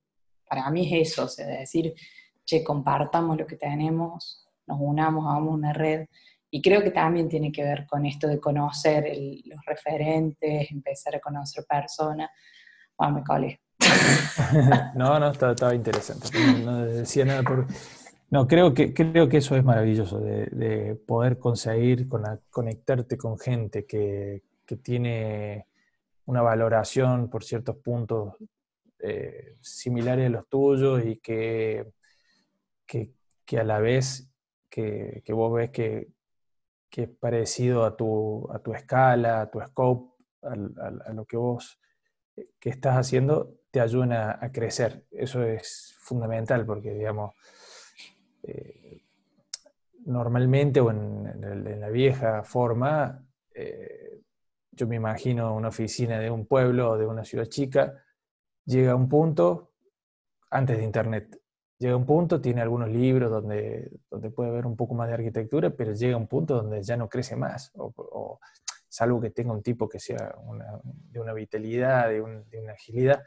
para 0.48 0.70
mí 0.72 0.88
es 0.92 1.12
eso, 1.12 1.28
sea, 1.28 1.48
decir, 1.48 1.94
che, 2.52 2.64
compartamos 2.64 3.38
lo 3.38 3.48
que 3.48 3.56
tenemos, 3.56 4.46
nos 4.68 4.78
unamos, 4.80 5.26
hagamos 5.26 5.54
una 5.54 5.74
red. 5.74 6.08
Y 6.50 6.62
creo 6.62 6.84
que 6.84 6.92
también 6.92 7.30
tiene 7.30 7.52
que 7.52 7.64
ver 7.64 7.88
con 7.88 8.06
esto 8.06 8.28
de 8.28 8.40
conocer 8.40 9.06
los 9.46 9.66
referentes, 9.66 10.70
empezar 10.70 11.16
a 11.16 11.20
conocer 11.20 11.64
personas. 11.66 12.30
Bueno, 12.98 13.14
me 13.16 13.24
colé. 13.24 13.62
no, 14.96 15.18
no, 15.18 15.32
estaba, 15.32 15.74
interesante. 15.74 16.28
No, 16.64 16.86
decía 16.86 17.26
nada 17.26 17.44
por... 17.44 17.68
No, 18.30 18.48
creo 18.48 18.74
que, 18.74 18.94
creo 18.94 19.28
que 19.28 19.38
eso 19.38 19.58
es 19.58 19.64
maravilloso, 19.64 20.20
de, 20.20 20.96
poder 21.06 21.38
conseguir 21.38 22.08
conectarte 22.50 23.18
con 23.18 23.38
gente 23.38 23.86
que, 23.86 24.44
que, 24.66 24.78
tiene 24.78 25.68
una 26.26 26.42
valoración 26.42 27.30
por 27.30 27.44
ciertos 27.44 27.76
puntos 27.78 28.36
eh, 29.00 29.58
similares 29.60 30.28
a 30.28 30.30
los 30.30 30.48
tuyos 30.48 31.04
y 31.06 31.18
que 31.18 31.92
que, 33.46 33.60
a 33.60 33.64
la 33.64 33.80
vez 33.80 34.30
que, 34.70 35.24
vos 35.30 35.54
ves 35.54 35.72
que, 35.72 36.10
es 36.92 37.10
parecido 37.10 37.86
a 37.86 37.96
tu, 37.96 38.50
a 38.52 38.60
tu 38.60 38.74
escala, 38.74 39.42
a 39.42 39.50
tu 39.50 39.62
scope, 39.62 40.12
a, 40.42 41.14
lo 41.14 41.26
que 41.26 41.38
vos 41.38 41.80
eh, 42.36 42.50
que 42.60 42.70
estás 42.70 42.98
haciendo, 42.98 43.56
te 43.72 43.80
ayudan 43.80 44.12
a, 44.12 44.52
crecer. 44.52 45.06
Eso 45.12 45.44
es 45.44 45.96
fundamental 46.00 46.66
porque, 46.66 46.94
digamos, 46.94 47.34
eh, 48.44 49.04
normalmente 50.06 50.82
o 50.82 50.92
en, 50.92 51.80
la 51.80 51.90
vieja 51.90 52.44
forma, 52.44 53.24
eh, 53.54 54.22
yo 54.72 54.88
me 54.88 54.98
imagino 54.98 55.56
una 55.56 55.70
oficina 55.70 56.20
de 56.20 56.30
un 56.30 56.46
pueblo 56.46 56.92
o 56.92 56.98
de 56.98 57.06
una 57.06 57.24
ciudad 57.24 57.46
chica, 57.46 58.04
llega 58.66 58.92
a 58.92 58.96
un 58.96 59.08
punto, 59.08 59.72
antes 60.50 60.78
de 60.78 60.84
Internet, 60.84 61.41
llega 61.82 61.96
un 61.96 62.06
punto, 62.06 62.40
tiene 62.40 62.62
algunos 62.62 62.90
libros 62.90 63.32
donde, 63.32 63.92
donde 64.10 64.30
puede 64.30 64.52
haber 64.52 64.68
un 64.68 64.76
poco 64.76 64.94
más 64.94 65.08
de 65.08 65.16
arquitectura, 65.16 65.72
pero 65.72 65.94
llega 65.94 66.16
un 66.16 66.28
punto 66.28 66.56
donde 66.56 66.84
ya 66.84 66.96
no 66.96 67.10
crece 67.10 67.36
más, 67.36 67.72
o, 67.76 68.40
salvo 68.88 69.20
que 69.20 69.32
tenga 69.32 69.52
un 69.52 69.64
tipo 69.64 69.90
que 69.90 70.00
sea 70.00 70.36
de 70.84 71.20
una 71.20 71.34
vitalidad, 71.34 72.10
de, 72.10 72.22
una 72.22 72.74
agilidad, 72.74 73.24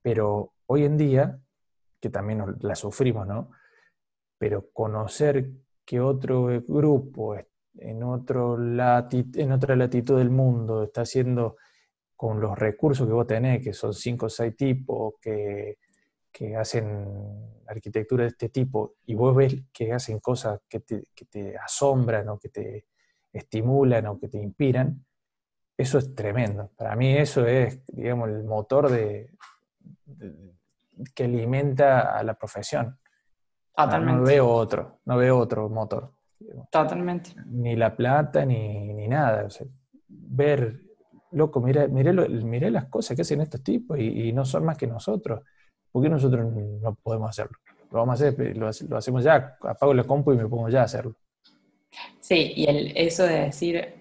pero 0.00 0.54
hoy 0.66 0.84
en 0.84 0.96
día, 0.96 1.38
que 2.00 2.08
también 2.08 2.42
la 2.60 2.74
sufrimos, 2.74 3.26
¿no? 3.26 3.50
Pero 4.38 4.70
conocer 4.72 5.50
que 5.84 6.00
otro 6.00 6.46
grupo 6.66 7.36
en, 7.76 8.02
otro 8.02 8.56
en 8.56 9.52
otra 9.52 9.76
latitud 9.76 10.16
del 10.16 10.30
mundo 10.30 10.84
está 10.84 11.02
haciendo 11.02 11.56
con 12.16 12.40
los 12.40 12.58
recursos 12.58 13.06
que 13.06 13.12
vos 13.12 13.26
tenés, 13.26 13.62
que 13.62 13.74
son 13.74 13.92
cinco 13.92 14.26
o 14.26 14.30
seis 14.30 14.56
tipos, 14.56 15.14
que 15.20 15.76
que 16.32 16.56
hacen 16.56 17.60
arquitectura 17.66 18.24
de 18.24 18.28
este 18.28 18.48
tipo 18.48 18.94
y 19.06 19.14
vos 19.14 19.34
ves 19.34 19.62
que 19.72 19.92
hacen 19.92 20.20
cosas 20.20 20.60
que 20.68 20.80
te, 20.80 21.56
asombran 21.58 22.28
o 22.28 22.38
que 22.38 22.48
te 22.48 22.86
estimulan 23.32 24.06
o 24.06 24.18
que 24.18 24.28
te 24.28 24.38
inspiran, 24.38 25.04
eso 25.76 25.98
es 25.98 26.14
tremendo. 26.14 26.70
Para 26.76 26.96
mí 26.96 27.16
eso 27.16 27.46
es, 27.46 27.84
digamos, 27.86 28.28
el 28.28 28.44
motor 28.44 28.90
de, 28.90 29.30
que 31.14 31.24
alimenta 31.24 32.18
a 32.18 32.22
la 32.22 32.34
profesión. 32.34 32.98
Totalmente. 33.74 34.20
No, 34.20 34.26
veo 34.26 34.48
otro, 34.48 35.00
no 35.04 35.16
veo 35.16 35.38
otro 35.38 35.68
motor. 35.68 36.12
Totalmente. 36.70 37.30
Ni 37.46 37.76
la 37.76 37.94
plata, 37.94 38.44
ni, 38.44 39.08
nada. 39.08 39.46
ver, 40.08 40.80
loco, 41.30 41.60
mira, 41.60 41.86
miré, 41.86 42.70
las 42.70 42.86
cosas 42.86 43.14
que 43.14 43.22
hacen 43.22 43.40
estos 43.40 43.62
tipos 43.62 43.98
y 43.98 44.32
no 44.32 44.44
son 44.44 44.64
más 44.64 44.76
que 44.76 44.86
nosotros. 44.86 45.42
¿Por 45.92 46.02
qué 46.02 46.08
nosotros 46.08 46.52
no 46.52 46.94
podemos 47.02 47.30
hacerlo? 47.30 47.58
Lo 47.90 47.98
vamos 47.98 48.20
a 48.20 48.28
hacer, 48.28 48.56
lo, 48.56 48.68
hacemos 48.68 49.24
ya, 49.24 49.56
apago 49.62 49.92
la 49.92 50.04
compu 50.04 50.32
y 50.32 50.36
me 50.36 50.46
pongo 50.46 50.68
ya 50.68 50.82
a 50.82 50.84
hacerlo. 50.84 51.16
Sí, 52.20 52.52
y 52.54 52.66
el, 52.66 52.92
eso 52.96 53.24
de 53.24 53.40
decir, 53.40 53.94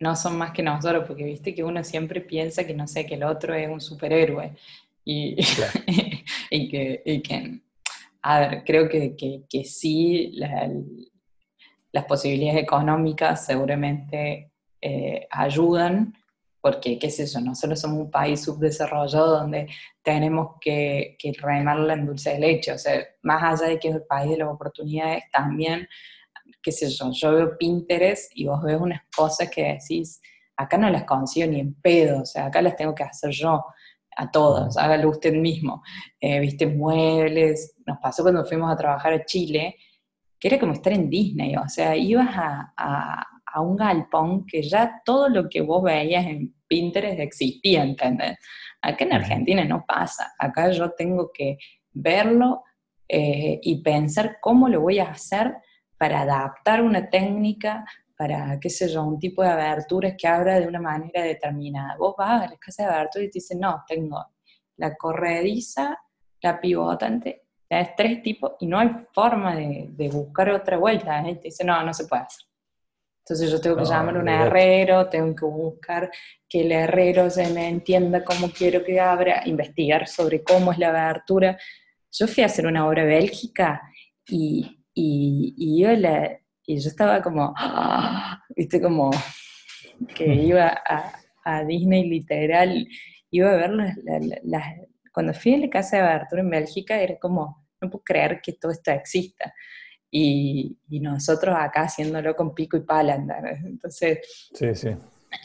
no 0.00 0.16
son 0.16 0.36
más 0.36 0.50
que 0.50 0.62
nosotros, 0.62 1.04
porque 1.06 1.24
viste 1.24 1.54
que 1.54 1.62
uno 1.62 1.84
siempre 1.84 2.20
piensa 2.20 2.64
que, 2.64 2.74
no 2.74 2.88
sé, 2.88 3.06
que 3.06 3.14
el 3.14 3.22
otro 3.22 3.54
es 3.54 3.68
un 3.68 3.80
superhéroe. 3.80 4.56
Y, 5.04 5.36
y, 6.50 6.68
que, 6.68 7.02
y 7.04 7.22
que, 7.22 7.60
a 8.22 8.40
ver, 8.40 8.64
creo 8.64 8.88
que, 8.88 9.14
que, 9.14 9.42
que 9.48 9.64
sí, 9.64 10.32
las 11.92 12.04
posibilidades 12.06 12.62
económicas 12.62 13.46
seguramente 13.46 14.50
eh, 14.80 15.26
ayudan, 15.30 16.14
porque, 16.60 16.98
qué 16.98 17.10
sé 17.10 17.26
yo, 17.26 17.40
nosotros 17.40 17.80
somos 17.80 17.98
un 17.98 18.10
país 18.10 18.42
subdesarrollado 18.42 19.38
donde 19.38 19.68
tenemos 20.02 20.56
que, 20.60 21.16
que 21.18 21.32
remarla 21.38 21.94
en 21.94 22.06
dulce 22.06 22.30
de 22.30 22.40
leche, 22.40 22.72
o 22.72 22.78
sea, 22.78 23.04
más 23.22 23.42
allá 23.42 23.70
de 23.70 23.78
que 23.78 23.88
es 23.88 23.94
el 23.94 24.02
país 24.02 24.30
de 24.30 24.38
las 24.38 24.48
oportunidades, 24.48 25.24
también, 25.32 25.88
qué 26.62 26.72
sé 26.72 26.88
yo, 26.90 27.10
yo 27.12 27.32
veo 27.32 27.58
Pinterest 27.58 28.32
y 28.34 28.46
vos 28.46 28.62
ves 28.62 28.80
unas 28.80 29.02
cosas 29.14 29.50
que 29.50 29.78
decís, 29.78 30.20
acá 30.56 30.76
no 30.76 30.90
las 30.90 31.04
consigo 31.04 31.46
ni 31.46 31.60
en 31.60 31.74
pedo, 31.74 32.22
o 32.22 32.26
sea, 32.26 32.46
acá 32.46 32.60
las 32.60 32.76
tengo 32.76 32.94
que 32.94 33.04
hacer 33.04 33.30
yo 33.30 33.64
a 34.16 34.30
todos, 34.32 34.76
hágalo 34.76 35.10
usted 35.10 35.32
mismo. 35.32 35.80
Eh, 36.20 36.40
viste, 36.40 36.66
muebles, 36.66 37.76
nos 37.86 37.98
pasó 37.98 38.22
cuando 38.22 38.44
fuimos 38.44 38.72
a 38.72 38.76
trabajar 38.76 39.12
a 39.12 39.24
Chile, 39.24 39.76
que 40.40 40.48
era 40.48 40.58
como 40.58 40.72
estar 40.72 40.92
en 40.92 41.08
Disney, 41.08 41.54
o 41.56 41.68
sea, 41.68 41.96
ibas 41.96 42.28
a 42.36 42.72
a 42.76 43.37
un 43.56 43.76
galpón 43.76 44.46
que 44.46 44.62
ya 44.62 45.00
todo 45.04 45.28
lo 45.28 45.48
que 45.48 45.60
vos 45.60 45.82
veías 45.82 46.26
en 46.26 46.54
Pinterest 46.66 47.18
existía, 47.18 47.82
¿entendés? 47.82 48.38
Acá 48.82 49.04
en 49.04 49.14
Argentina 49.14 49.64
no 49.64 49.84
pasa, 49.86 50.32
acá 50.38 50.70
yo 50.70 50.90
tengo 50.92 51.30
que 51.32 51.58
verlo 51.92 52.62
eh, 53.08 53.58
y 53.62 53.82
pensar 53.82 54.38
cómo 54.40 54.68
lo 54.68 54.82
voy 54.82 54.98
a 54.98 55.10
hacer 55.10 55.56
para 55.96 56.20
adaptar 56.20 56.82
una 56.82 57.08
técnica, 57.10 57.84
para, 58.16 58.58
qué 58.60 58.70
sé 58.70 58.88
yo, 58.88 59.02
un 59.04 59.18
tipo 59.18 59.42
de 59.42 59.48
aberturas 59.48 60.14
que 60.16 60.28
abra 60.28 60.60
de 60.60 60.68
una 60.68 60.80
manera 60.80 61.22
determinada. 61.22 61.96
Vos 61.96 62.14
vas 62.16 62.42
a 62.42 62.46
la 62.48 62.56
casa 62.56 62.84
de 62.84 62.94
abertura 62.94 63.24
y 63.24 63.30
te 63.30 63.38
dicen, 63.38 63.60
no, 63.60 63.82
tengo 63.86 64.24
la 64.76 64.94
corrediza, 64.94 65.98
la 66.40 66.60
pivotante, 66.60 67.46
la 67.68 67.94
tres 67.94 68.22
tipos, 68.22 68.52
y 68.60 68.66
no 68.66 68.78
hay 68.78 68.90
forma 69.12 69.54
de, 69.56 70.10
buscar 70.12 70.50
otra 70.50 70.76
vuelta. 70.78 71.20
¿eh? 71.28 71.36
Te 71.36 71.48
dicen, 71.48 71.66
no, 71.66 71.82
no 71.82 71.92
se 71.92 72.06
puede 72.06 72.22
hacer. 72.22 72.47
Entonces 73.28 73.50
yo 73.50 73.60
tengo 73.60 73.76
que 73.76 73.84
llamar 73.84 74.16
a 74.16 74.20
un 74.20 74.28
herrero, 74.30 75.06
tengo 75.10 75.36
que 75.36 75.44
buscar 75.44 76.10
que 76.48 76.62
el 76.62 76.72
herrero 76.72 77.28
se 77.28 77.52
me 77.52 77.68
entienda 77.68 78.24
cómo 78.24 78.50
quiero 78.50 78.82
que 78.82 78.98
abra, 78.98 79.42
investigar 79.44 80.08
sobre 80.08 80.42
cómo 80.42 80.72
es 80.72 80.78
la 80.78 80.88
abertura. 80.88 81.58
Yo 82.10 82.26
fui 82.26 82.42
a 82.42 82.46
hacer 82.46 82.66
una 82.66 82.88
obra 82.88 83.04
bélgica 83.04 83.82
y, 84.26 84.82
y, 84.94 85.82
yo, 85.82 85.90
y 85.92 86.80
yo 86.80 86.88
estaba 86.88 87.20
como, 87.20 87.52
¡ah! 87.54 88.42
viste, 88.56 88.80
como 88.80 89.10
que 90.14 90.24
iba 90.34 90.80
a, 91.44 91.64
Disney 91.66 92.08
literal, 92.08 92.88
iba 93.30 93.50
a 93.50 93.56
ver 93.56 93.70
las, 94.44 94.64
cuando 95.12 95.34
fui 95.34 95.52
a 95.54 95.58
la 95.58 95.68
casa 95.68 95.98
de 95.98 96.02
abertura 96.02 96.40
en 96.40 96.50
Bélgica 96.50 96.98
era 96.98 97.18
como, 97.18 97.66
no 97.78 97.90
puedo 97.90 98.04
creer 98.04 98.40
que 98.42 98.54
todo 98.54 98.72
esto 98.72 98.90
exista 98.90 99.52
y, 100.10 100.78
nosotros 101.00 101.54
acá 101.58 101.82
haciéndolo 101.82 102.34
con 102.34 102.54
pico 102.54 102.76
y 102.76 102.80
pala, 102.80 103.14
Entonces... 103.64 104.18
Sí, 104.54 104.74
sí. 104.74 104.88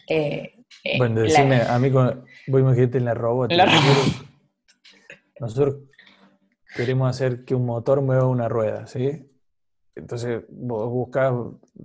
Eh, 0.07 0.63
eh, 0.83 0.97
bueno, 0.97 1.21
decime, 1.21 1.61
a 1.61 1.77
mí, 1.79 1.91
con, 1.91 2.25
voy 2.47 2.61
a 2.61 2.65
imaginarte 2.65 2.97
en 2.97 3.05
la 3.05 3.13
robótica. 3.13 3.65
Nosotros 5.39 5.83
queremos 6.75 7.09
hacer 7.09 7.43
que 7.43 7.55
un 7.55 7.65
motor 7.65 8.01
mueva 8.01 8.27
una 8.27 8.47
rueda, 8.47 8.87
¿sí? 8.87 9.29
Entonces, 9.95 10.43
vos 10.49 10.89
buscas 10.89 11.33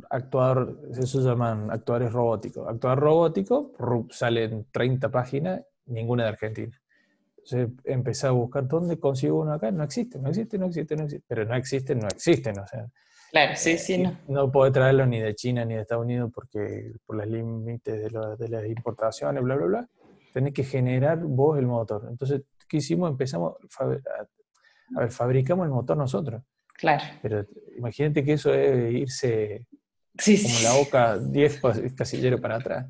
actuar, 0.08 0.68
eso 0.90 1.20
se 1.20 1.28
llaman 1.28 1.70
actuadores 1.70 2.12
robóticos. 2.12 2.66
Actuar 2.68 2.98
robótico, 2.98 3.72
salen 4.10 4.66
30 4.72 5.10
páginas, 5.10 5.60
ninguna 5.86 6.24
de 6.24 6.28
Argentina. 6.30 6.80
Entonces 7.50 7.82
empecé 7.84 8.26
a 8.26 8.32
buscar 8.32 8.68
dónde 8.68 8.98
consigo 8.98 9.40
uno 9.40 9.54
acá. 9.54 9.70
No 9.70 9.82
existe, 9.82 10.18
no 10.18 10.28
existe, 10.28 10.58
no 10.58 10.66
existe, 10.66 10.96
no 10.96 11.04
existe. 11.04 11.24
Pero 11.26 11.44
no 11.46 11.54
existen, 11.54 11.98
no 11.98 12.08
existen. 12.08 12.58
O 12.58 12.66
sea, 12.66 12.86
claro, 13.30 13.52
sí, 13.56 13.78
sí, 13.78 13.98
no. 13.98 14.18
No 14.28 14.52
puedo 14.52 14.70
traerlo 14.70 15.06
ni 15.06 15.18
de 15.18 15.34
China 15.34 15.64
ni 15.64 15.74
de 15.74 15.80
Estados 15.80 16.04
Unidos 16.04 16.30
porque 16.34 16.92
por 17.06 17.16
los 17.16 17.26
límites 17.26 18.12
de, 18.12 18.36
de, 18.38 18.48
las 18.48 18.66
importaciones, 18.66 19.42
bla, 19.42 19.56
bla, 19.56 19.66
bla. 19.66 19.88
Tenés 20.32 20.52
que 20.52 20.62
generar 20.62 21.18
vos 21.18 21.58
el 21.58 21.66
motor. 21.66 22.06
Entonces, 22.10 22.42
¿qué 22.68 22.76
hicimos? 22.78 23.10
Empezamos 23.10 23.54
a, 23.78 23.84
ver, 23.86 24.02
fabricamos 25.10 25.64
el 25.64 25.72
motor 25.72 25.96
nosotros. 25.96 26.42
Claro. 26.74 27.02
Pero 27.22 27.46
imagínate 27.76 28.22
que 28.22 28.34
eso 28.34 28.52
es 28.52 28.92
irse 28.92 29.66
como 30.22 30.60
la 30.62 30.72
boca 30.74 31.18
10 31.18 31.62
casilleros 31.96 32.40
para 32.40 32.56
atrás 32.56 32.86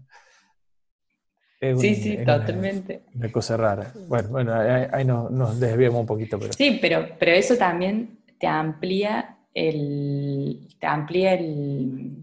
sí, 1.61 1.94
sí, 1.94 2.16
totalmente. 2.18 3.03
Una, 3.14 3.33
cosa 3.33 3.57
rara. 3.57 3.92
Bueno, 4.07 4.29
bueno 4.29 4.55
ahí, 4.55 5.05
nos, 5.05 5.59
desviamos 5.59 6.01
un 6.01 6.07
poquito. 6.07 6.38
Pero... 6.38 6.53
Sí, 6.53 6.79
pero, 6.81 7.09
pero 7.18 7.33
eso 7.33 7.57
también 7.57 8.18
te 8.38 8.47
amplía 8.47 9.37
el. 9.55 10.68
Te 10.79 10.87
amplía 10.87 11.35
el. 11.35 12.23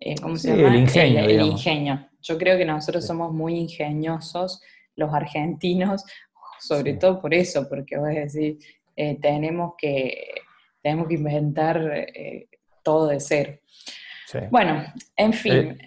Eh, 0.00 0.14
¿Cómo 0.20 0.36
se 0.36 0.56
llama? 0.56 0.74
El 0.74 0.80
ingenio. 0.80 1.20
El, 1.20 1.40
ingenio. 1.42 2.08
Yo 2.22 2.36
creo 2.38 2.58
que 2.58 2.64
nosotros 2.64 3.06
somos 3.06 3.32
muy 3.32 3.56
ingeniosos, 3.56 4.62
los 4.96 5.12
argentinos, 5.14 6.04
sobre 6.60 6.94
todo 6.94 7.20
por 7.20 7.34
eso, 7.34 7.68
porque 7.68 7.96
vos 7.96 8.08
decís, 8.08 8.64
eh, 8.96 9.18
tenemos, 9.20 9.74
que, 9.78 10.32
tenemos 10.82 11.08
que 11.08 11.14
inventar 11.14 11.80
eh, 12.14 12.48
todo 12.82 13.08
de 13.08 13.20
cero. 13.20 13.58
Bueno, 14.50 14.84
en 15.16 15.32
fin. 15.32 15.78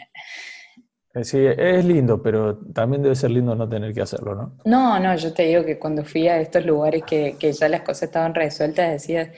Eh, 1.14 1.24
sí, 1.24 1.38
es 1.46 1.86
lindo, 1.86 2.22
pero 2.22 2.58
también 2.58 3.04
debe 3.04 3.16
ser 3.16 3.32
lindo 3.32 3.54
no 3.56 3.70
tener 3.70 3.94
que 3.94 4.02
hacerlo, 4.02 4.34
¿no? 4.34 4.58
No, 4.66 5.00
no, 5.00 5.16
yo 5.16 5.32
te 5.34 5.44
digo 5.44 5.64
que 5.64 5.78
cuando 5.78 6.04
fui 6.04 6.28
a 6.28 6.40
estos 6.40 6.66
lugares 6.66 7.04
que, 7.04 7.36
que 7.40 7.52
ya 7.52 7.70
las 7.70 7.82
cosas 7.82 8.04
estaban 8.04 8.34
resueltas, 8.34 8.92
decía, 8.92 9.32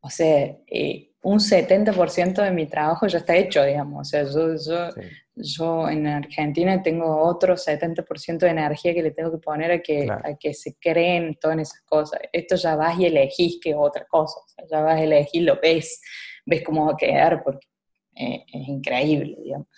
o 0.00 0.08
sea, 0.08 0.56
eh, 0.66 1.10
un 1.22 1.38
70% 1.38 2.42
de 2.42 2.50
mi 2.50 2.66
trabajo 2.66 3.06
ya 3.06 3.18
está 3.18 3.36
hecho, 3.36 3.62
digamos. 3.62 4.00
O 4.00 4.04
sea, 4.10 4.24
yo, 4.24 4.54
yo, 4.54 4.88
yo 5.34 5.88
en 5.88 6.06
Argentina 6.06 6.82
tengo 6.82 7.22
otro 7.22 7.54
70% 7.54 8.38
de 8.38 8.48
energía 8.48 8.94
que 8.94 9.02
le 9.02 9.10
tengo 9.10 9.30
que 9.30 9.38
poner 9.38 9.70
a 9.72 9.80
que, 9.80 10.10
a 10.10 10.34
que 10.38 10.54
se 10.54 10.76
creen 10.80 11.36
todas 11.38 11.58
esas 11.58 11.82
cosas. 11.82 12.20
Esto 12.32 12.56
ya 12.56 12.76
vas 12.76 12.98
y 12.98 13.06
elegís 13.06 13.58
que 13.62 13.74
otra 13.74 14.06
cosa. 14.06 14.40
O 14.40 14.48
sea, 14.48 14.64
ya 14.70 14.80
vas 14.80 14.98
a 14.98 15.02
elegir, 15.02 15.42
lo 15.42 15.58
ves, 15.60 16.00
ves 16.46 16.62
cómo 16.64 16.86
va 16.86 16.92
a 16.92 16.96
quedar, 16.96 17.42
porque 17.44 17.66
eh, 18.14 18.44
es 18.50 18.68
increíble, 18.68 19.36
digamos. 19.42 19.68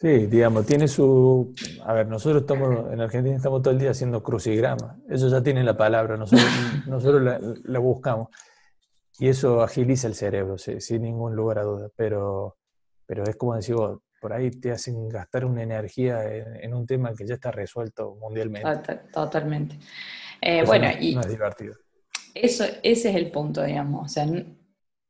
Sí, 0.00 0.26
digamos, 0.26 0.64
tiene 0.64 0.86
su... 0.86 1.52
A 1.84 1.92
ver, 1.92 2.06
nosotros 2.06 2.42
estamos, 2.42 2.92
en 2.92 3.00
Argentina 3.00 3.34
estamos 3.34 3.62
todo 3.62 3.74
el 3.74 3.80
día 3.80 3.90
haciendo 3.90 4.22
crucigrama. 4.22 4.96
Eso 5.08 5.28
ya 5.28 5.42
tiene 5.42 5.64
la 5.64 5.76
palabra, 5.76 6.16
nosotros, 6.16 6.46
nosotros 6.86 7.40
la, 7.64 7.78
buscamos. 7.80 8.28
Y 9.18 9.26
eso 9.26 9.60
agiliza 9.60 10.06
el 10.06 10.14
cerebro, 10.14 10.56
sin 10.56 11.02
ningún 11.02 11.34
lugar 11.34 11.58
a 11.58 11.62
duda. 11.64 11.88
Pero, 11.96 12.58
pero 13.06 13.24
es 13.24 13.34
como 13.34 13.56
decir 13.56 13.74
por 14.20 14.32
ahí 14.32 14.52
te 14.52 14.70
hacen 14.70 15.08
gastar 15.08 15.44
una 15.44 15.64
energía 15.64 16.22
en, 16.32 16.74
un 16.74 16.86
tema 16.86 17.12
que 17.12 17.26
ya 17.26 17.34
está 17.34 17.50
resuelto 17.50 18.14
mundialmente. 18.20 19.00
Totalmente. 19.12 19.80
Eh, 20.40 20.62
bueno, 20.64 20.90
y 21.00 21.16
no 21.16 21.22
es 21.22 21.28
divertido. 21.28 21.74
Eso, 22.34 22.62
ese 22.84 23.10
es 23.10 23.16
el 23.16 23.32
punto, 23.32 23.64
digamos. 23.64 24.04
O 24.04 24.08
sea, 24.08 24.26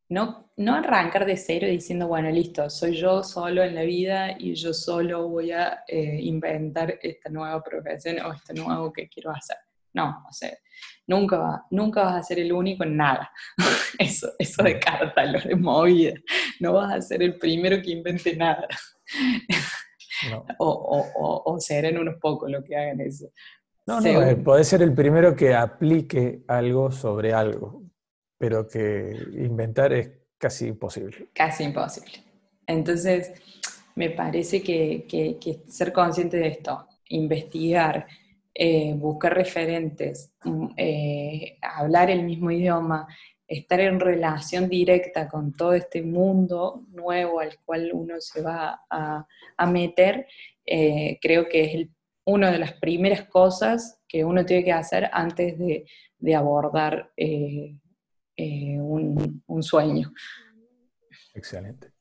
no, 0.09 0.51
no 0.57 0.75
arrancar 0.75 1.27
de 1.27 1.37
cero 1.37 1.67
diciendo, 1.67 2.09
bueno, 2.09 2.31
listo, 2.31 2.71
soy 2.71 2.97
yo 2.97 3.23
solo 3.23 3.63
en 3.63 3.75
la 3.75 3.83
vida 3.83 4.35
y 4.39 4.55
yo 4.55 4.73
solo 4.73 5.29
voy 5.29 5.53
a 5.53 5.85
eh, 5.87 6.19
inventar 6.23 6.99
esta 7.03 7.29
nueva 7.29 7.63
profesión 7.63 8.21
o 8.25 8.33
esto 8.33 8.55
nuevo 8.55 8.93
que 8.93 9.09
quiero 9.09 9.31
hacer. 9.31 9.57
No, 9.93 10.25
o 10.29 10.33
sea, 10.33 10.57
nunca, 11.07 11.65
nunca 11.71 12.05
vas 12.05 12.17
a 12.17 12.23
ser 12.23 12.39
el 12.39 12.53
único 12.53 12.85
en 12.85 12.97
nada. 12.97 13.31
Eso, 13.99 14.31
eso 14.39 14.63
de 14.63 14.79
lo 15.27 15.41
de 15.41 15.57
movida. 15.57 16.15
No 16.61 16.75
vas 16.75 16.95
a 16.95 17.01
ser 17.03 17.21
el 17.21 17.37
primero 17.37 17.83
que 17.83 17.91
invente 17.91 18.37
nada. 18.37 18.69
O, 20.59 21.43
o, 21.45 21.61
serán 21.61 21.97
unos 21.97 22.17
pocos 22.21 22.51
los 22.51 22.65
que 22.65 22.77
hagan 22.77 23.01
eso. 23.01 23.31
No, 23.87 24.01
no, 24.01 24.23
eh, 24.23 24.35
puede 24.35 24.65
ser 24.65 24.83
el 24.83 24.93
primero 24.93 25.37
que 25.37 25.55
aplique 25.55 26.43
algo 26.49 26.91
sobre 26.91 27.33
algo, 27.33 27.85
pero 28.39 28.67
que 28.67 29.15
inventar 29.35 29.93
es 29.93 30.11
casi 30.39 30.69
imposible. 30.69 31.29
Casi 31.35 31.65
imposible. 31.65 32.23
Entonces, 32.67 33.33
me 33.97 34.11
parece 34.11 34.63
que, 34.63 35.07
que 35.09 35.63
ser 35.67 35.93
consciente 35.93 36.37
de 36.37 36.49
esto, 36.49 36.87
investigar, 37.09 38.07
eh, 38.61 38.93
buscar 38.95 39.35
referentes, 39.35 40.33
mm, 40.43 40.67
eh, 40.77 41.59
hablar 41.63 42.11
el 42.11 42.25
mismo 42.25 42.51
idioma, 42.51 43.07
estar 43.47 43.79
en 43.79 44.01
relación 44.01 44.69
directa 44.69 45.29
con 45.29 45.53
todo 45.53 45.75
este 45.75 46.03
mundo 46.03 46.83
nuevo 46.89 47.39
al 47.39 47.57
cual 47.65 47.91
uno 47.93 48.17
se 48.19 48.43
va 48.43 48.83
a, 48.91 49.27
meter, 49.67 50.27
eh, 50.67 51.19
creo 51.23 51.49
que 51.49 51.65
es 51.65 51.89
una 52.25 52.51
de 52.51 52.59
las 52.59 52.73
primeras 52.73 53.29
cosas 53.29 54.01
que 54.09 54.25
uno 54.25 54.45
tiene 54.45 54.65
que 54.65 54.73
hacer 54.73 55.09
antes 55.13 55.57
de, 55.57 55.87
abordar 56.35 57.13
un, 58.39 59.63
sueño. 59.63 60.13
Excelente. 61.35 61.93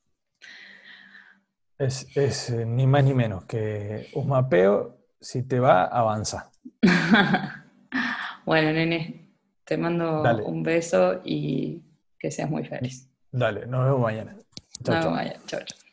Es, 1.78 2.08
es, 2.16 2.50
ni 2.52 2.88
más 2.88 3.04
ni 3.04 3.14
menos 3.14 3.46
que 3.46 4.10
un 4.14 4.30
mapeo 4.30 4.98
si 5.20 5.44
te 5.44 5.60
va, 5.60 5.86
avanza. 5.86 6.52
bueno, 8.46 8.72
nene, 8.72 9.32
te 9.64 9.78
mando 9.78 10.24
un 10.46 10.64
beso 10.64 11.22
y 11.24 11.84
que 12.20 12.32
seas 12.32 12.50
muy 12.50 12.64
feliz. 12.66 13.10
Dale, 13.32 13.66
nos 13.68 13.86
vemos 13.86 14.02
mañana. 14.02 14.34
nos 14.34 14.96
vemos 15.00 15.12
mañana. 15.12 15.40
Chao, 15.46 15.62
chao. 15.66 15.87